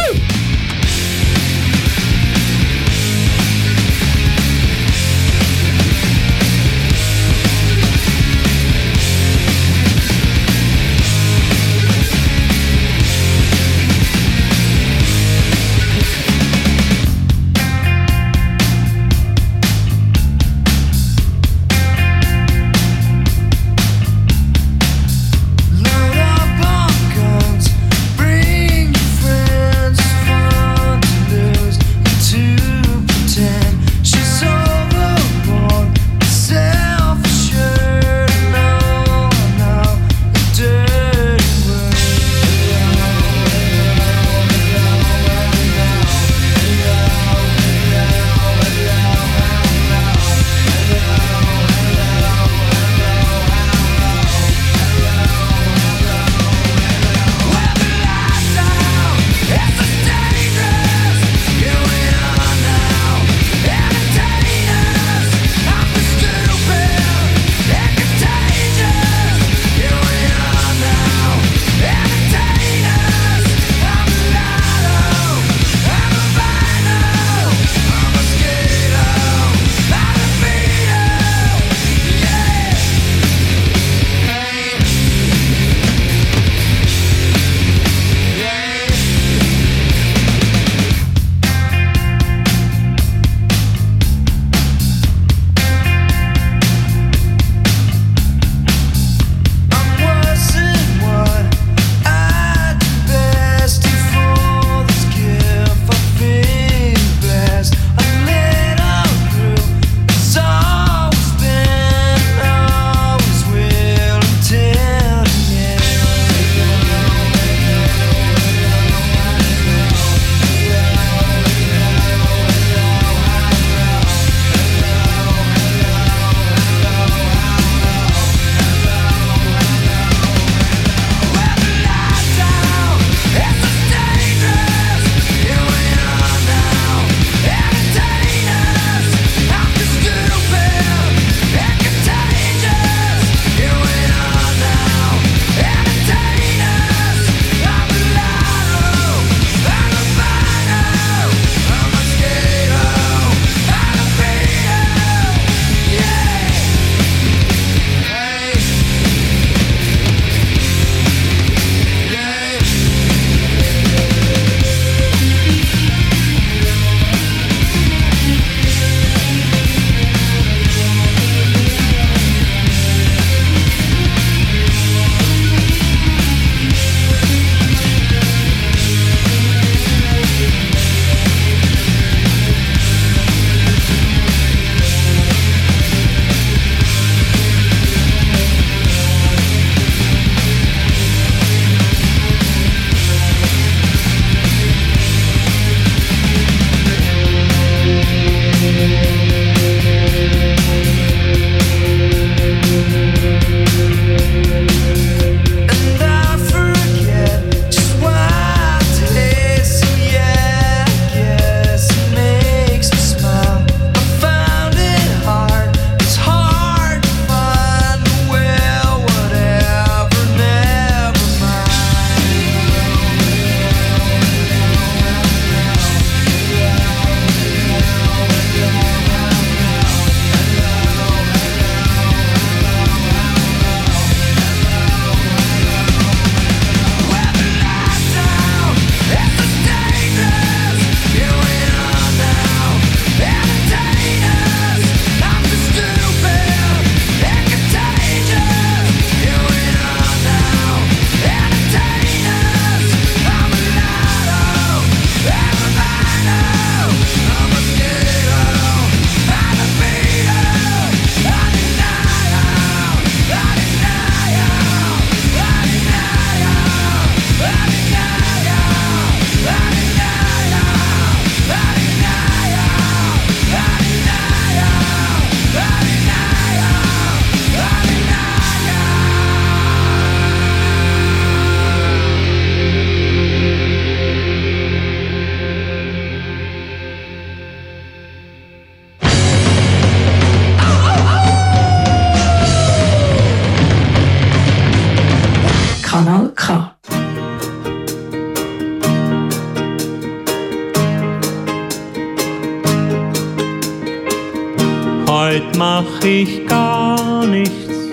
[306.05, 307.91] Ich gar nichts,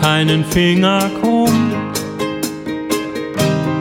[0.00, 1.72] keinen Finger krumm.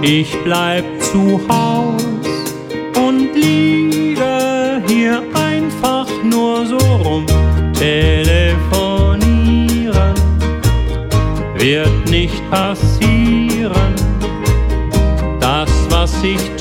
[0.02, 2.04] Ich bleib zu Haus
[2.96, 7.26] und liege hier einfach nur so rum.
[7.74, 9.18] Telefonieren
[11.56, 13.94] wird nicht passieren.
[15.40, 16.57] Das, was ich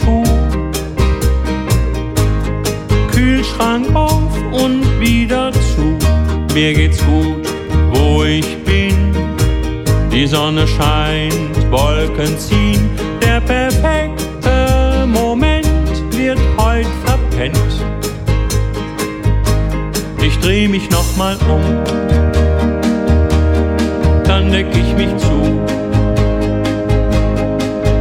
[6.57, 7.47] Mir geht's gut,
[7.93, 9.13] wo ich bin.
[10.11, 12.89] Die Sonne scheint, Wolken ziehen.
[13.21, 15.67] Der perfekte Moment
[16.13, 17.59] wird heut verpennt.
[20.23, 21.61] Ich dreh mich nochmal um,
[24.25, 25.61] dann deck ich mich zu.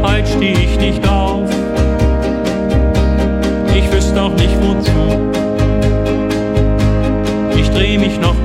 [0.02, 1.50] Heut steh ich nicht auf,
[3.76, 5.30] ich wüsste auch nicht wozu.
[7.58, 8.45] Ich dreh mich nochmal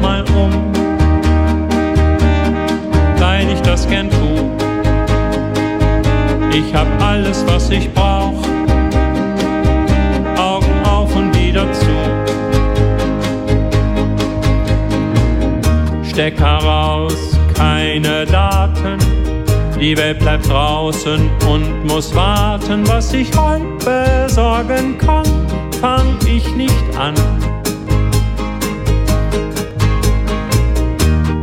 [3.81, 4.51] das gern tu.
[6.53, 8.43] Ich hab alles, was ich brauch,
[10.37, 11.87] Augen auf und wieder zu.
[16.03, 18.99] Stecker raus, keine Daten.
[19.81, 22.87] Die Welt bleibt draußen und muss warten.
[22.87, 25.25] Was ich heute besorgen kann,
[25.81, 27.15] fang ich nicht an.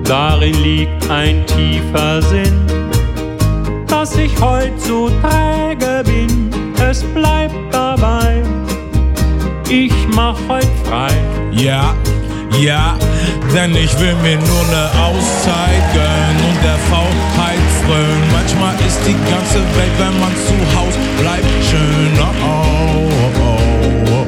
[0.07, 2.65] Darin liegt ein tiefer Sinn,
[3.87, 6.49] dass ich heute so träge bin.
[6.81, 8.41] Es bleibt dabei,
[9.67, 11.11] ich mach heute frei.
[11.51, 11.93] Ja,
[12.57, 12.95] ja,
[13.53, 18.31] denn ich will mir nur ne Auszeit gönnen und der Faulheit frönen.
[18.31, 22.31] Manchmal ist die ganze Welt, wenn man zu Haus bleibt, schöner.
[22.41, 23.51] Oh, oh,
[24.09, 24.25] oh,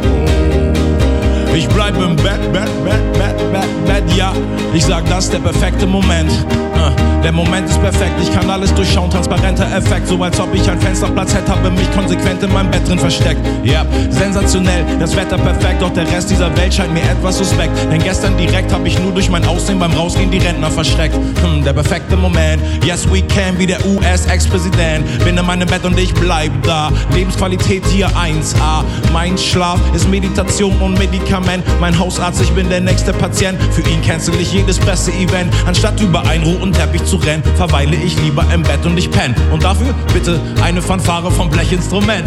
[1.51, 1.55] oh.
[1.55, 4.33] Ich bleib im Bett, Bett, Bett, Bett, Bett, Bett, ja.
[4.73, 6.31] Ich sag, das ist der perfekte Moment.
[6.31, 10.69] Äh, Der Moment ist perfekt, ich kann alles durchschauen, transparenter Effekt, so als ob ich
[10.69, 13.41] ein Fensterplatz hätte, habe mich konsequent in meinem Bett drin versteckt.
[13.61, 17.73] Ja, sensationell, das Wetter perfekt, doch der Rest dieser Welt scheint mir etwas suspekt.
[17.91, 21.13] Denn gestern direkt habe ich nur durch mein Aussehen beim Rausgehen die Rentner verschreckt.
[21.13, 25.03] Hm, der perfekte Moment, yes we can, wie der US-Ex-Präsident.
[25.25, 26.89] Bin in meinem Bett und ich bleib da.
[27.13, 28.85] Lebensqualität hier 1A.
[29.11, 31.65] Mein Schlaf ist Meditation und Medikament.
[31.81, 33.59] Mein Hausarzt, ich bin der nächste Patient.
[33.73, 35.53] Für ihn cancel ich jedes Presseevent.
[35.65, 39.35] Anstatt über einen roten Teppich zu rennen, verweile ich lieber im Bett und ich penn.
[39.51, 42.25] Und dafür bitte eine Fanfare vom Blechinstrument.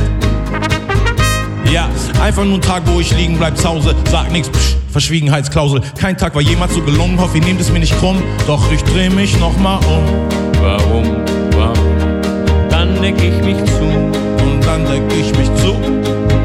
[1.73, 1.89] Ja,
[2.23, 5.81] einfach nur ein Tag, wo ich liegen bleib zu Hause, sag nix, psch, Verschwiegenheitsklausel.
[5.99, 8.23] Kein Tag war jemals so gelungen, hoffe, ihr nehmt es mir nicht krumm.
[8.47, 10.05] Doch ich dreh mich nochmal um.
[10.61, 11.17] Warum,
[11.57, 12.69] warum?
[12.69, 13.85] Dann deck ich mich zu.
[13.85, 15.75] Und dann deck ich mich zu.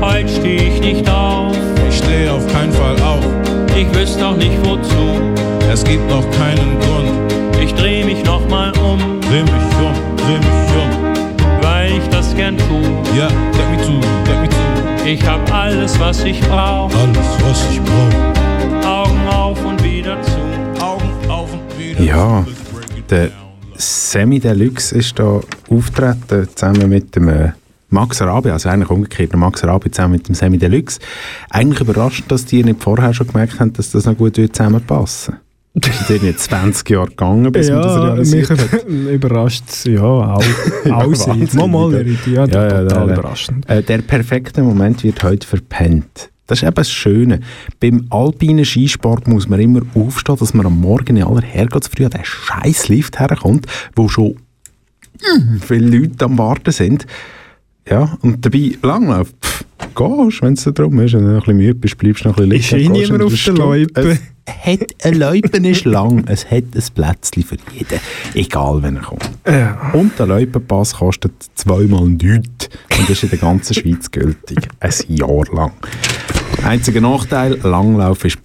[0.01, 1.55] Heute steh ich nicht auf.
[1.89, 3.26] Ich steh auf keinen Fall auf.
[3.80, 5.22] Ich wüsste auch nicht wozu.
[5.72, 7.32] Es gibt noch keinen Grund.
[7.62, 11.62] Ich dreh mich nochmal um, Dreh mich um, dreh mich um.
[11.62, 12.82] weil ich das gern tu.
[13.16, 15.06] Ja, deck mich zu, deck mich zu.
[15.06, 16.92] Ich hab alles, was ich brauch.
[16.92, 18.88] Alles, was ich brauch.
[18.88, 20.84] Augen auf und wieder zu.
[20.84, 22.46] Augen auf und wieder Ja,
[23.12, 23.30] der
[23.76, 27.52] Semi Deluxe ist da auftreten, zusammen mit dem äh,
[27.90, 31.00] Max Arabi, also eigentlich umgekehrt, Max Arabi zusammen mit dem Semi Deluxe.
[31.50, 35.38] Eigentlich überraschend, dass die nicht vorher schon gemerkt haben, dass das noch gut würde zusammenpassen
[35.74, 38.84] Das ist irgendwie 20 Jahre gegangen, bis man das Ja, realisiert mich hat.
[38.88, 40.44] überrascht es ja auch, auch.
[40.86, 42.46] Wahnsinnig, Mal, ja.
[42.46, 43.14] Ja, Ja, ja, total ja, ja.
[43.14, 43.70] überraschend.
[43.70, 46.30] Äh, der perfekte Moment wird heute verpennt.
[46.48, 47.42] Das ist eben das Schöne.
[47.82, 52.12] Beim alpinen Skisport muss man immer aufstehen, dass man am Morgen in aller Herrgottsfrüh an
[52.12, 53.66] den scheiß Lift herkommt,
[53.96, 54.38] wo schon
[55.62, 57.06] viele Leute am Warten sind.
[57.90, 59.64] Ja, und dabei Langlauf, pff,
[59.96, 62.30] gehst, wenn es so drum ist, wenn du noch ein bisschen müde bist, bleibst du
[62.30, 62.96] noch ein bisschen Ist liegen.
[62.96, 63.54] eh gehst niemand auf der.
[63.54, 64.20] Loipe.
[64.48, 68.00] Hat eine Loipe ist lang, es hat ein Plätzchen für jeden,
[68.34, 69.30] egal wenn er kommt.
[69.46, 69.92] Ja.
[69.94, 74.60] Und der Loipenpass kostet zweimal nichts und ist in der ganzen Schweiz gültig.
[74.80, 75.74] Ein Jahr lang.
[76.64, 78.38] Einziger Nachteil, Langlauf ist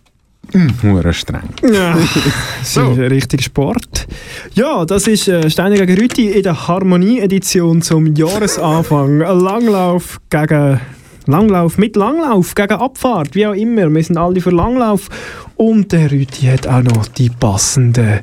[0.53, 1.49] mm, streng.
[1.73, 1.97] Ja,
[2.61, 4.07] das ist ein richtiger Sport.
[4.55, 9.19] Ja, das ist äh, Steiner gegen Rüti in der Harmonie-Edition zum Jahresanfang.
[9.19, 10.81] Langlauf gegen
[11.27, 13.93] Langlauf mit Langlauf gegen Abfahrt, wie auch immer.
[13.95, 15.09] Wir sind alle für Langlauf.
[15.57, 18.21] Und der Rüti hat auch noch die passenden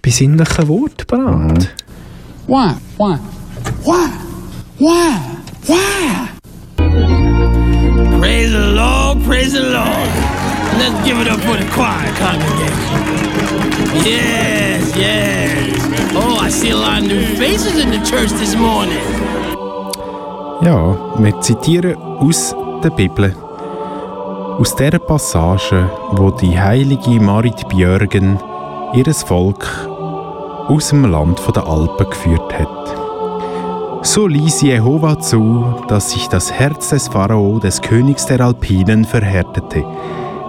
[0.00, 1.74] besinnlichen Worte parat.
[2.46, 2.74] Why?
[2.98, 3.18] Why?
[3.84, 4.08] Why?
[4.78, 5.16] Why?
[5.66, 6.34] Why?
[8.20, 10.33] Praise the Lord, praise the Lord.
[10.78, 12.98] Let's give it up for the choir congregation.
[14.04, 16.14] Yes, yes.
[16.14, 18.98] Oh, I see a lot of new faces in the church this morning.
[20.62, 23.34] Ja, wir zitieren aus der Bibel.
[24.58, 28.38] Aus der Passage, wo die heilige Marit Björgen
[28.94, 29.66] ihres Volk
[30.68, 33.04] aus dem Land der Alpen geführt hat.
[34.02, 39.84] So ließ Jehova zu, dass sich das Herz des Pharao, des Königs der Alpinen, verhärtete.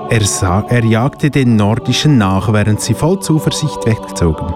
[0.08, 4.53] Er, sah, er jagte den Nordischen nach, während sie voll Zuversicht wegzogen.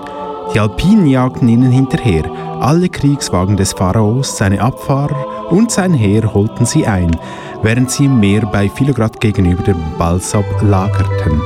[0.54, 2.24] Die Alpinen jagten ihnen hinterher.
[2.60, 7.18] Alle Kriegswagen des Pharaos, seine Abfahrer und sein Heer holten sie ein,
[7.64, 11.42] während sie im Meer bei Philograd gegenüber dem Balsab lagerten.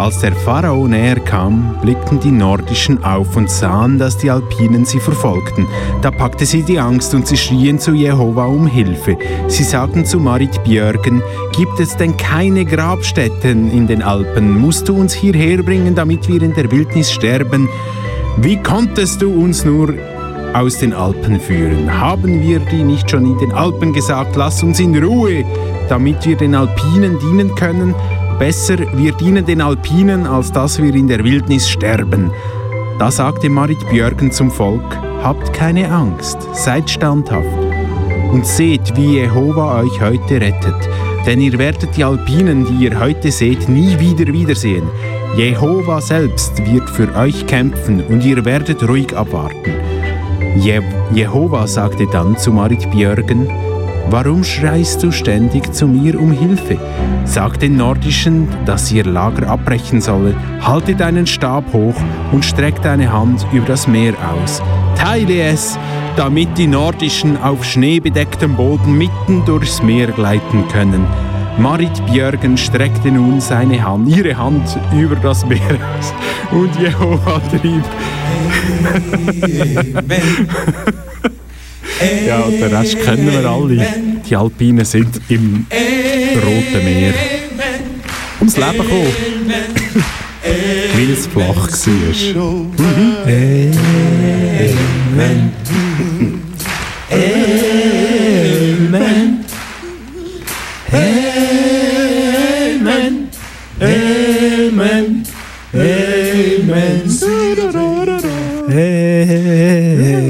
[0.00, 4.98] Als der Pharao näher kam, blickten die Nordischen auf und sahen, dass die Alpinen sie
[4.98, 5.68] verfolgten.
[6.00, 9.18] Da packte sie die Angst und sie schrien zu Jehova um Hilfe.
[9.48, 11.22] Sie sagten zu Marit Björgen,
[11.52, 14.58] gibt es denn keine Grabstätten in den Alpen?
[14.58, 17.68] Musst du uns hierher bringen, damit wir in der Wildnis sterben?
[18.38, 19.92] Wie konntest du uns nur
[20.54, 22.00] aus den Alpen führen?
[22.00, 25.44] Haben wir dir nicht schon in den Alpen gesagt, lass uns in Ruhe,
[25.90, 27.94] damit wir den Alpinen dienen können?
[28.40, 32.32] Besser, wir dienen den Alpinen, als dass wir in der Wildnis sterben.
[32.98, 37.46] Da sagte Marit Björgen zum Volk, habt keine Angst, seid standhaft
[38.32, 40.88] und seht, wie Jehova euch heute rettet.
[41.26, 44.88] Denn ihr werdet die Alpinen, die ihr heute seht, nie wieder wiedersehen.
[45.36, 49.74] Jehova selbst wird für euch kämpfen und ihr werdet ruhig abwarten.
[50.56, 50.80] Je
[51.12, 53.50] Jehova sagte dann zu Marit Björgen,
[54.08, 56.78] Warum schreist du ständig zu mir um Hilfe?
[57.24, 60.34] Sag den Nordischen, dass sie ihr Lager abbrechen solle.
[60.60, 61.94] Halte deinen Stab hoch
[62.32, 64.62] und streck deine Hand über das Meer aus.
[64.96, 65.78] Teile es,
[66.16, 71.06] damit die Nordischen auf schneebedecktem Boden mitten durchs Meer gleiten können.
[71.58, 76.14] Marit Björgen streckte nun seine Hand, ihre Hand über das Meer aus
[76.50, 77.84] und Jehova trieb.
[82.26, 83.86] Ja, den Rest kennen wir alle.
[84.28, 85.66] Die Alpinen sind im
[86.36, 87.14] Roten Meer
[88.40, 89.12] ums Leben gekommen.
[90.94, 92.42] Weil es flach war.
[92.42, 93.16] Mhm.
[95.16, 95.52] Amen.
[97.12, 99.44] Amen.
[102.80, 103.28] Amen.
[103.80, 104.70] Amen.
[104.72, 105.24] Amen.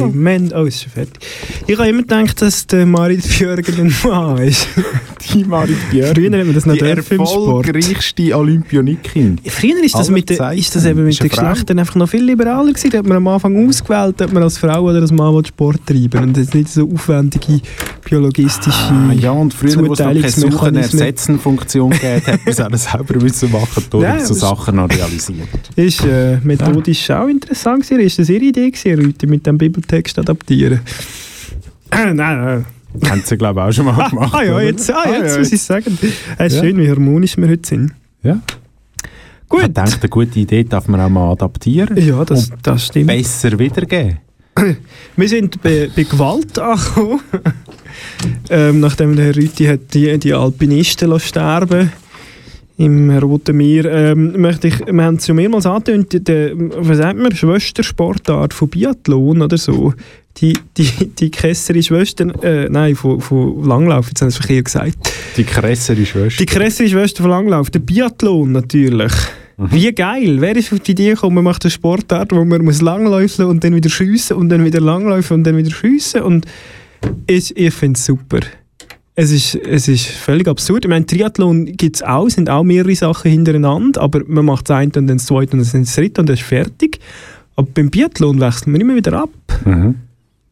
[0.03, 0.53] Amen.
[0.55, 1.23] Oh, ist schon fertig.
[1.71, 4.67] Ich habe immer gedacht, dass der Marit Björgen ein Mann ist.
[5.33, 6.17] Die Marit Björgen.
[6.17, 7.67] Früher hat man das noch die im Sport.
[7.69, 9.39] erfolgreichste Olympionikin.
[9.45, 10.59] Früher ist das, Aller mit, den, Zeiten.
[10.59, 11.29] ist das eben mit den.
[11.29, 12.91] Geschlechtern einfach noch viel liberaler gewesen.
[12.91, 16.25] Da hat man am Anfang ausgewählt, ob man als Frau oder als Mann Sport treiben
[16.25, 17.61] und jetzt nicht so aufwendige
[18.05, 22.73] biologistische Ah, ja, und früher, wo es noch keine Suchen ersetzen Funktion gegeben hat, man
[22.73, 25.47] es auch selber müssen machen, da Ja, so Sachen noch realisiert.
[25.77, 28.01] Ist äh, methodisch auch interessant gewesen.
[28.01, 30.81] Ist das Ihre Idee gewesen, Leute mit dem Bibeltext adaptieren?
[31.93, 32.65] Nein, nein.
[33.09, 34.35] Haben sie, glaube ich, auch schon mal gemacht.
[34.35, 35.99] Ah ja, jetzt, ah, Ah, jetzt ja, muss ich sagen.
[36.39, 36.63] Es ist Ja.
[36.65, 37.93] schön, wie harmonisch wir heute sind.
[38.23, 38.41] Ja.
[39.49, 39.63] Gut.
[39.63, 41.97] Ich denke, eine gute Idee darf man auch mal adaptieren.
[41.97, 43.09] Ja, das, das stimmt.
[43.09, 44.19] besser wiedergeben.
[45.17, 47.21] Wir sind bei, bei Gewalt angekommen.
[48.51, 51.93] ähm, nachdem der Herr Rüthi hat die, die Alpinisten sterben
[52.77, 57.19] im Roten Meer, ähm, möchte ich, wir haben es schon mehrmals angetönt, die, was sagt
[57.19, 59.93] man, Schwestersportart von Biathlon oder so.
[60.37, 64.67] Die, die, die Kessere Schwestern, äh, nein, von, von Langlauf, jetzt haben sie es verkehrt
[64.67, 65.13] gesagt.
[65.37, 66.39] Die krassere Schwester.
[66.39, 69.13] Die krassere Schwester von Langlauf, der Biathlon natürlich.
[69.63, 70.41] Wie geil!
[70.41, 73.63] Wer ist auf die Idee gekommen, man macht eine Sportart, wo man muss langläufen und
[73.63, 76.47] dann wieder schiessen und dann wieder langläufen und dann wieder schiessen und
[77.27, 78.41] ich, ich finde es super.
[79.15, 80.87] Es ist, es ist völlig absurd.
[80.87, 84.77] Ich meine, Triathlon gibt es auch, sind auch mehrere Sachen hintereinander, aber man macht das
[84.77, 86.99] eine und dann das zweite und dann das dritte und dann ist fertig.
[87.55, 89.31] Aber beim Biathlon wechselt man immer wieder ab.
[89.67, 89.97] Mhm.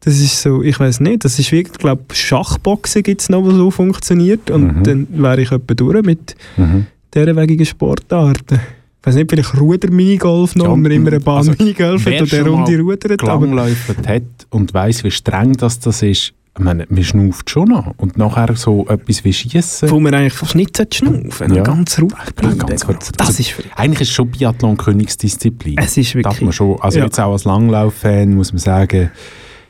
[0.09, 3.53] Das ist so, ich weiß nicht, das ist wirklich, glaube Schachboxen gibt es noch, was
[3.53, 4.83] so funktioniert und Mhm.
[4.83, 6.87] dann wäre ich etwa durch mit Mhm.
[7.13, 8.55] derwegigen Sportarten.
[9.01, 12.21] Ich weiß nicht, vielleicht Ruder-Minigolf noch, Ja, und man immer eine Bahn also, Minigolf hat
[12.21, 13.21] und der schon Runde rudert.
[13.23, 17.93] Aber gelangläufert hat und weiss, wie streng das, das ist, meine, man schnauft schon noch.
[17.97, 19.91] Und nachher so etwas wie Schießen.
[19.91, 21.61] wo man eigentlich fast nicht schnaufen sollte, Ja.
[21.63, 22.57] ganz ruhig bleiben.
[22.57, 22.97] ganz ruhig.
[23.15, 23.53] Das Also, ist.
[23.75, 25.77] Eigentlich ist schon Biathlon Königsdisziplin.
[25.77, 26.81] Es ist wirklich- Darf man schon.
[26.81, 27.05] Also Ja.
[27.05, 29.11] jetzt auch als Langlauf-Fan muss man sagen,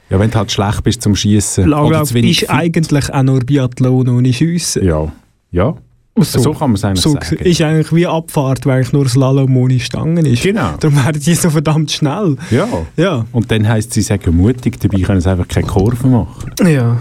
[0.09, 4.09] ja, wenn du halt schlecht bist zum Schießen Langlauf ist fit- eigentlich auch nur Biathlon
[4.09, 4.85] ohne Schiessen.
[4.85, 5.11] Ja,
[5.51, 5.75] ja.
[6.21, 7.37] So, kann man es eigentlich so sagen.
[7.37, 10.43] Ist eigentlich wie Abfahrt, weil eigentlich nur Slalom ohne Stangen ist.
[10.43, 10.71] Genau.
[10.77, 12.35] Darum werden die so verdammt schnell.
[12.51, 12.67] Ja.
[12.97, 13.25] Ja.
[13.31, 16.51] Und dann heisst sie sagen mutig, dabei können sie einfach keine Kurve machen.
[16.67, 16.97] Ja.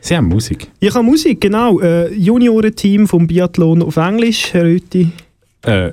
[0.00, 0.70] Sie haben Musik.
[0.80, 1.80] Ich habe Musik, genau.
[1.80, 5.10] Äh, Juniorenteam vom Biathlon auf Englisch, Herr Rüthi.
[5.62, 5.90] Äh,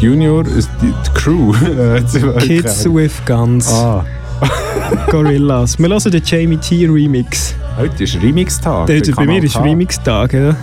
[0.00, 1.52] Junior ist die, die Crew.
[2.38, 3.72] Kids with Guns.
[3.72, 4.04] Ah.
[5.10, 5.78] Gorillas.
[5.78, 6.86] Wir hören den Jamie T.
[6.86, 7.54] Remix.
[7.78, 8.88] Heute ist Remix-Tag.
[8.88, 9.56] Heute bei mir ist.
[9.56, 10.50] Remix-Tag, ja.
[10.50, 10.56] Ich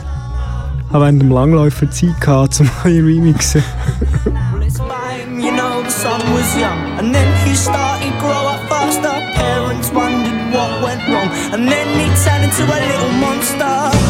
[0.93, 3.63] habe während dem Langläufer Zeit gehabt, um neue Remixen.
[5.39, 9.09] You know the son was young, and then he started grow up faster.
[9.35, 14.02] Parents wondered what went wrong, and then he turned into a little monster.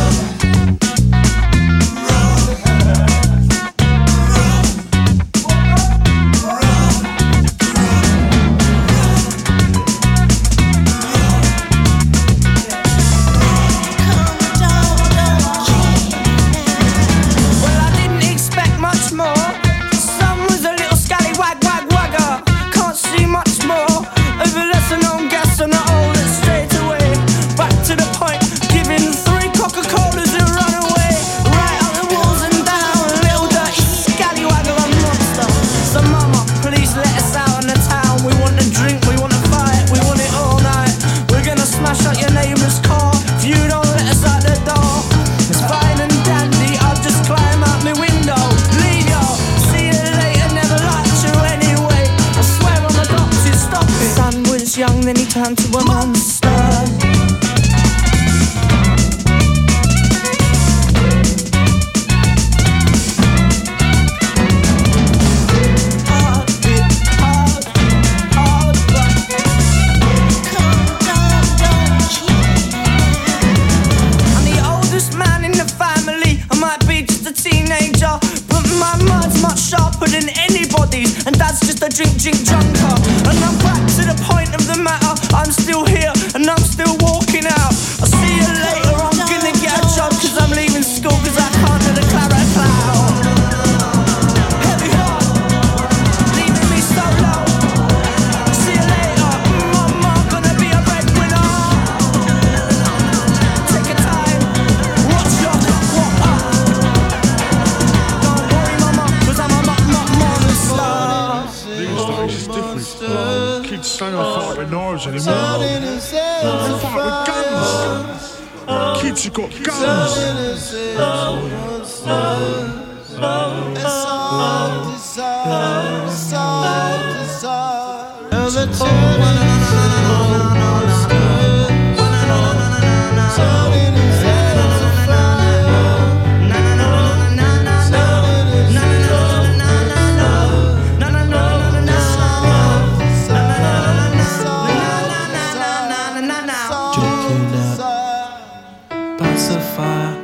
[149.18, 150.16] Pacifier,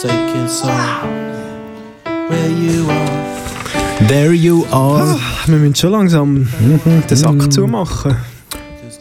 [0.00, 0.70] taking some
[2.28, 4.06] where you are.
[4.08, 5.16] There you are.
[5.16, 8.16] Ah, wir müssen schon langsam den Sack zumachen.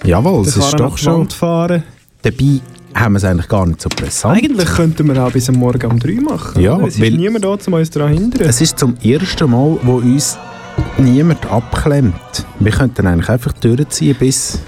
[0.04, 1.30] Jawohl, es ist doch schon.
[1.30, 1.84] Fahren.
[2.22, 2.62] Dabei
[2.96, 4.34] haben wir es eigentlich gar nicht so präsent.
[4.36, 6.62] Eigentlich könnten wir auch bis am Morgen um 3 machen.
[6.62, 6.88] Ja, oder?
[6.88, 8.50] es ist niemand da, um uns daran zu hindern.
[8.50, 10.38] Es ist zum ersten Mal, wo uns
[10.98, 12.46] niemand abklemmt.
[12.60, 14.60] Wir könnten eigentlich einfach durchziehen, bis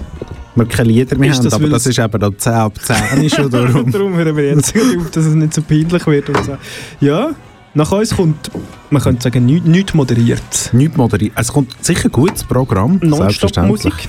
[0.60, 1.44] wir keine Lieder mehr Ist haben.
[1.44, 3.90] das, aber das ist eben noch 10 ab 10 ist schon darum.
[3.90, 6.28] Darum hören wir jetzt auf, dass es nicht so peinlich wird.
[6.28, 6.56] Und so.
[7.00, 7.30] Ja,
[7.74, 8.50] nach uns kommt,
[8.90, 10.70] man könnte sagen, nichts nicht moderiert.
[10.72, 11.32] Nicht moderiert.
[11.36, 13.92] Es kommt sicher ein gutes Programm, Non-Stop-Musik.
[13.92, 14.08] selbstverständlich.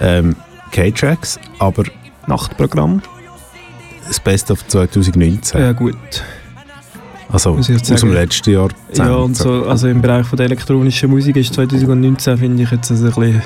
[0.00, 0.36] Ähm,
[0.72, 1.84] K-Tracks, aber
[2.26, 3.02] Nachtprogramm.
[4.06, 5.60] das Best of 2019.
[5.60, 5.96] Ja gut.
[7.28, 8.68] Also aus dem letzten Jahr.
[8.94, 12.90] Ja, und so, also im Bereich von der elektronischen Musik ist 2019, finde ich, jetzt
[12.90, 13.42] ein bisschen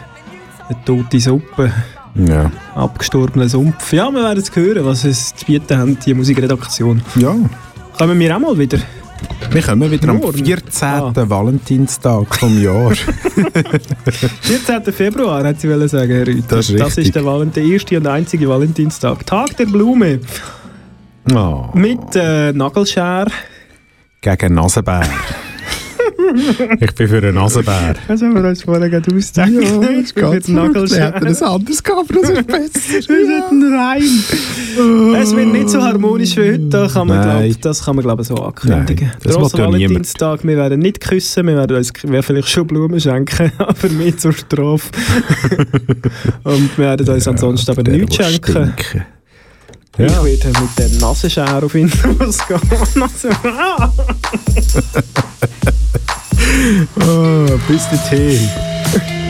[0.69, 1.73] eine tote Suppe.
[2.15, 2.51] Ja.
[2.75, 3.93] Abgestorbener Sumpf.
[3.93, 7.03] Ja, wir werden es hören, was es zu bieten haben, die Musikredaktion.
[7.17, 7.35] Ja.
[7.97, 8.79] Kommen wir auch mal wieder.
[9.51, 10.45] Wir kommen wieder am Morgen.
[10.45, 10.89] 14.
[10.89, 11.13] Ah.
[11.15, 12.93] Valentinstag vom Jahr.
[14.41, 14.93] 14.
[14.93, 16.45] Februar, hat sie sagen, Herr Rüthi.
[16.49, 19.27] Das ist Das ist der, Valent der erste und einzige Valentinstag.
[19.27, 20.21] Tag der Blume.
[21.35, 21.67] Oh.
[21.75, 23.31] Mit äh, Nagelschere.
[24.21, 25.09] Gegen Nasenbär.
[26.81, 27.95] ich bin für einen Nasenbär.
[28.09, 29.65] Das haben wir uns vorher gerade ausgezeichnet.
[29.65, 31.15] Ja, ich bin für die Nagelschere.
[31.15, 33.09] hätte ein anderes gehabt, das ist besser.
[33.11, 35.17] Wir sind ein Reim.
[35.21, 38.23] Es wird nicht so harmonisch wie heute, da kann man, glaub, das kann man glaube
[38.23, 39.09] ich so ankündigen.
[39.09, 39.91] Nein, das ja niemand.
[39.91, 44.17] Valentinstag, wir werden nicht küssen, wir werden uns wir vielleicht schon Blumen schenken, aber mehr
[44.17, 44.91] zur Strafe.
[46.45, 48.73] Und wir werden uns ansonsten aber nichts schenken.
[48.77, 49.07] stinken.
[49.99, 52.61] Ich werde mit der Nasenschere auf Interviews gehen.
[57.01, 58.49] Oh, bis dorthin.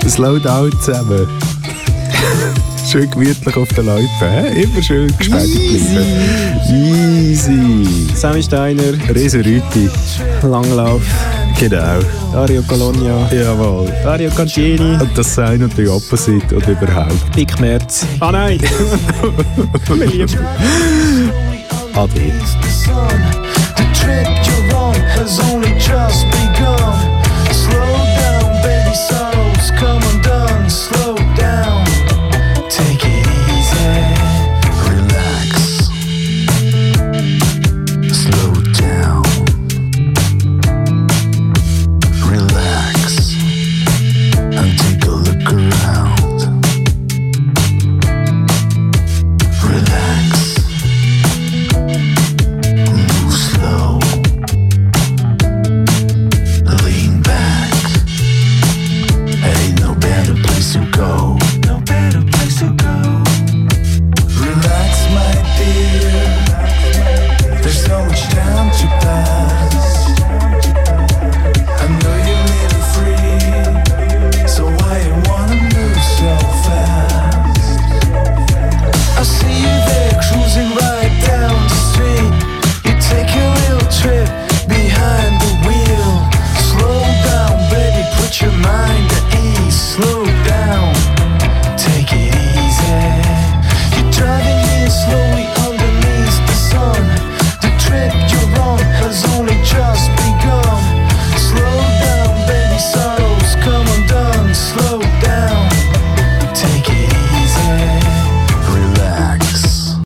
[0.09, 1.27] Slow down zusammen.
[2.91, 4.09] schön gemütlich auf den Läufen.
[4.21, 4.63] hä?
[4.63, 6.07] Immer schön geschmeidig bleiben.
[6.71, 7.87] Easy.
[8.15, 8.95] Sammy Steiner.
[9.11, 9.89] Reserüti.
[10.43, 11.03] Langlauf.
[11.59, 12.01] Genau.
[12.33, 13.29] Dario Colonia.
[13.31, 13.93] Jawohl.
[14.03, 14.97] Dario Cancini.
[15.01, 17.37] Und das Sein und die Opposite und überhaupt.
[17.37, 18.07] Dick Merz.
[18.19, 18.59] Ah nein.
[19.87, 20.39] Wir lieben.
[21.95, 22.33] Ade.
[25.21, 26.97] has only just begun.
[27.53, 29.30] Slow down, baby, son.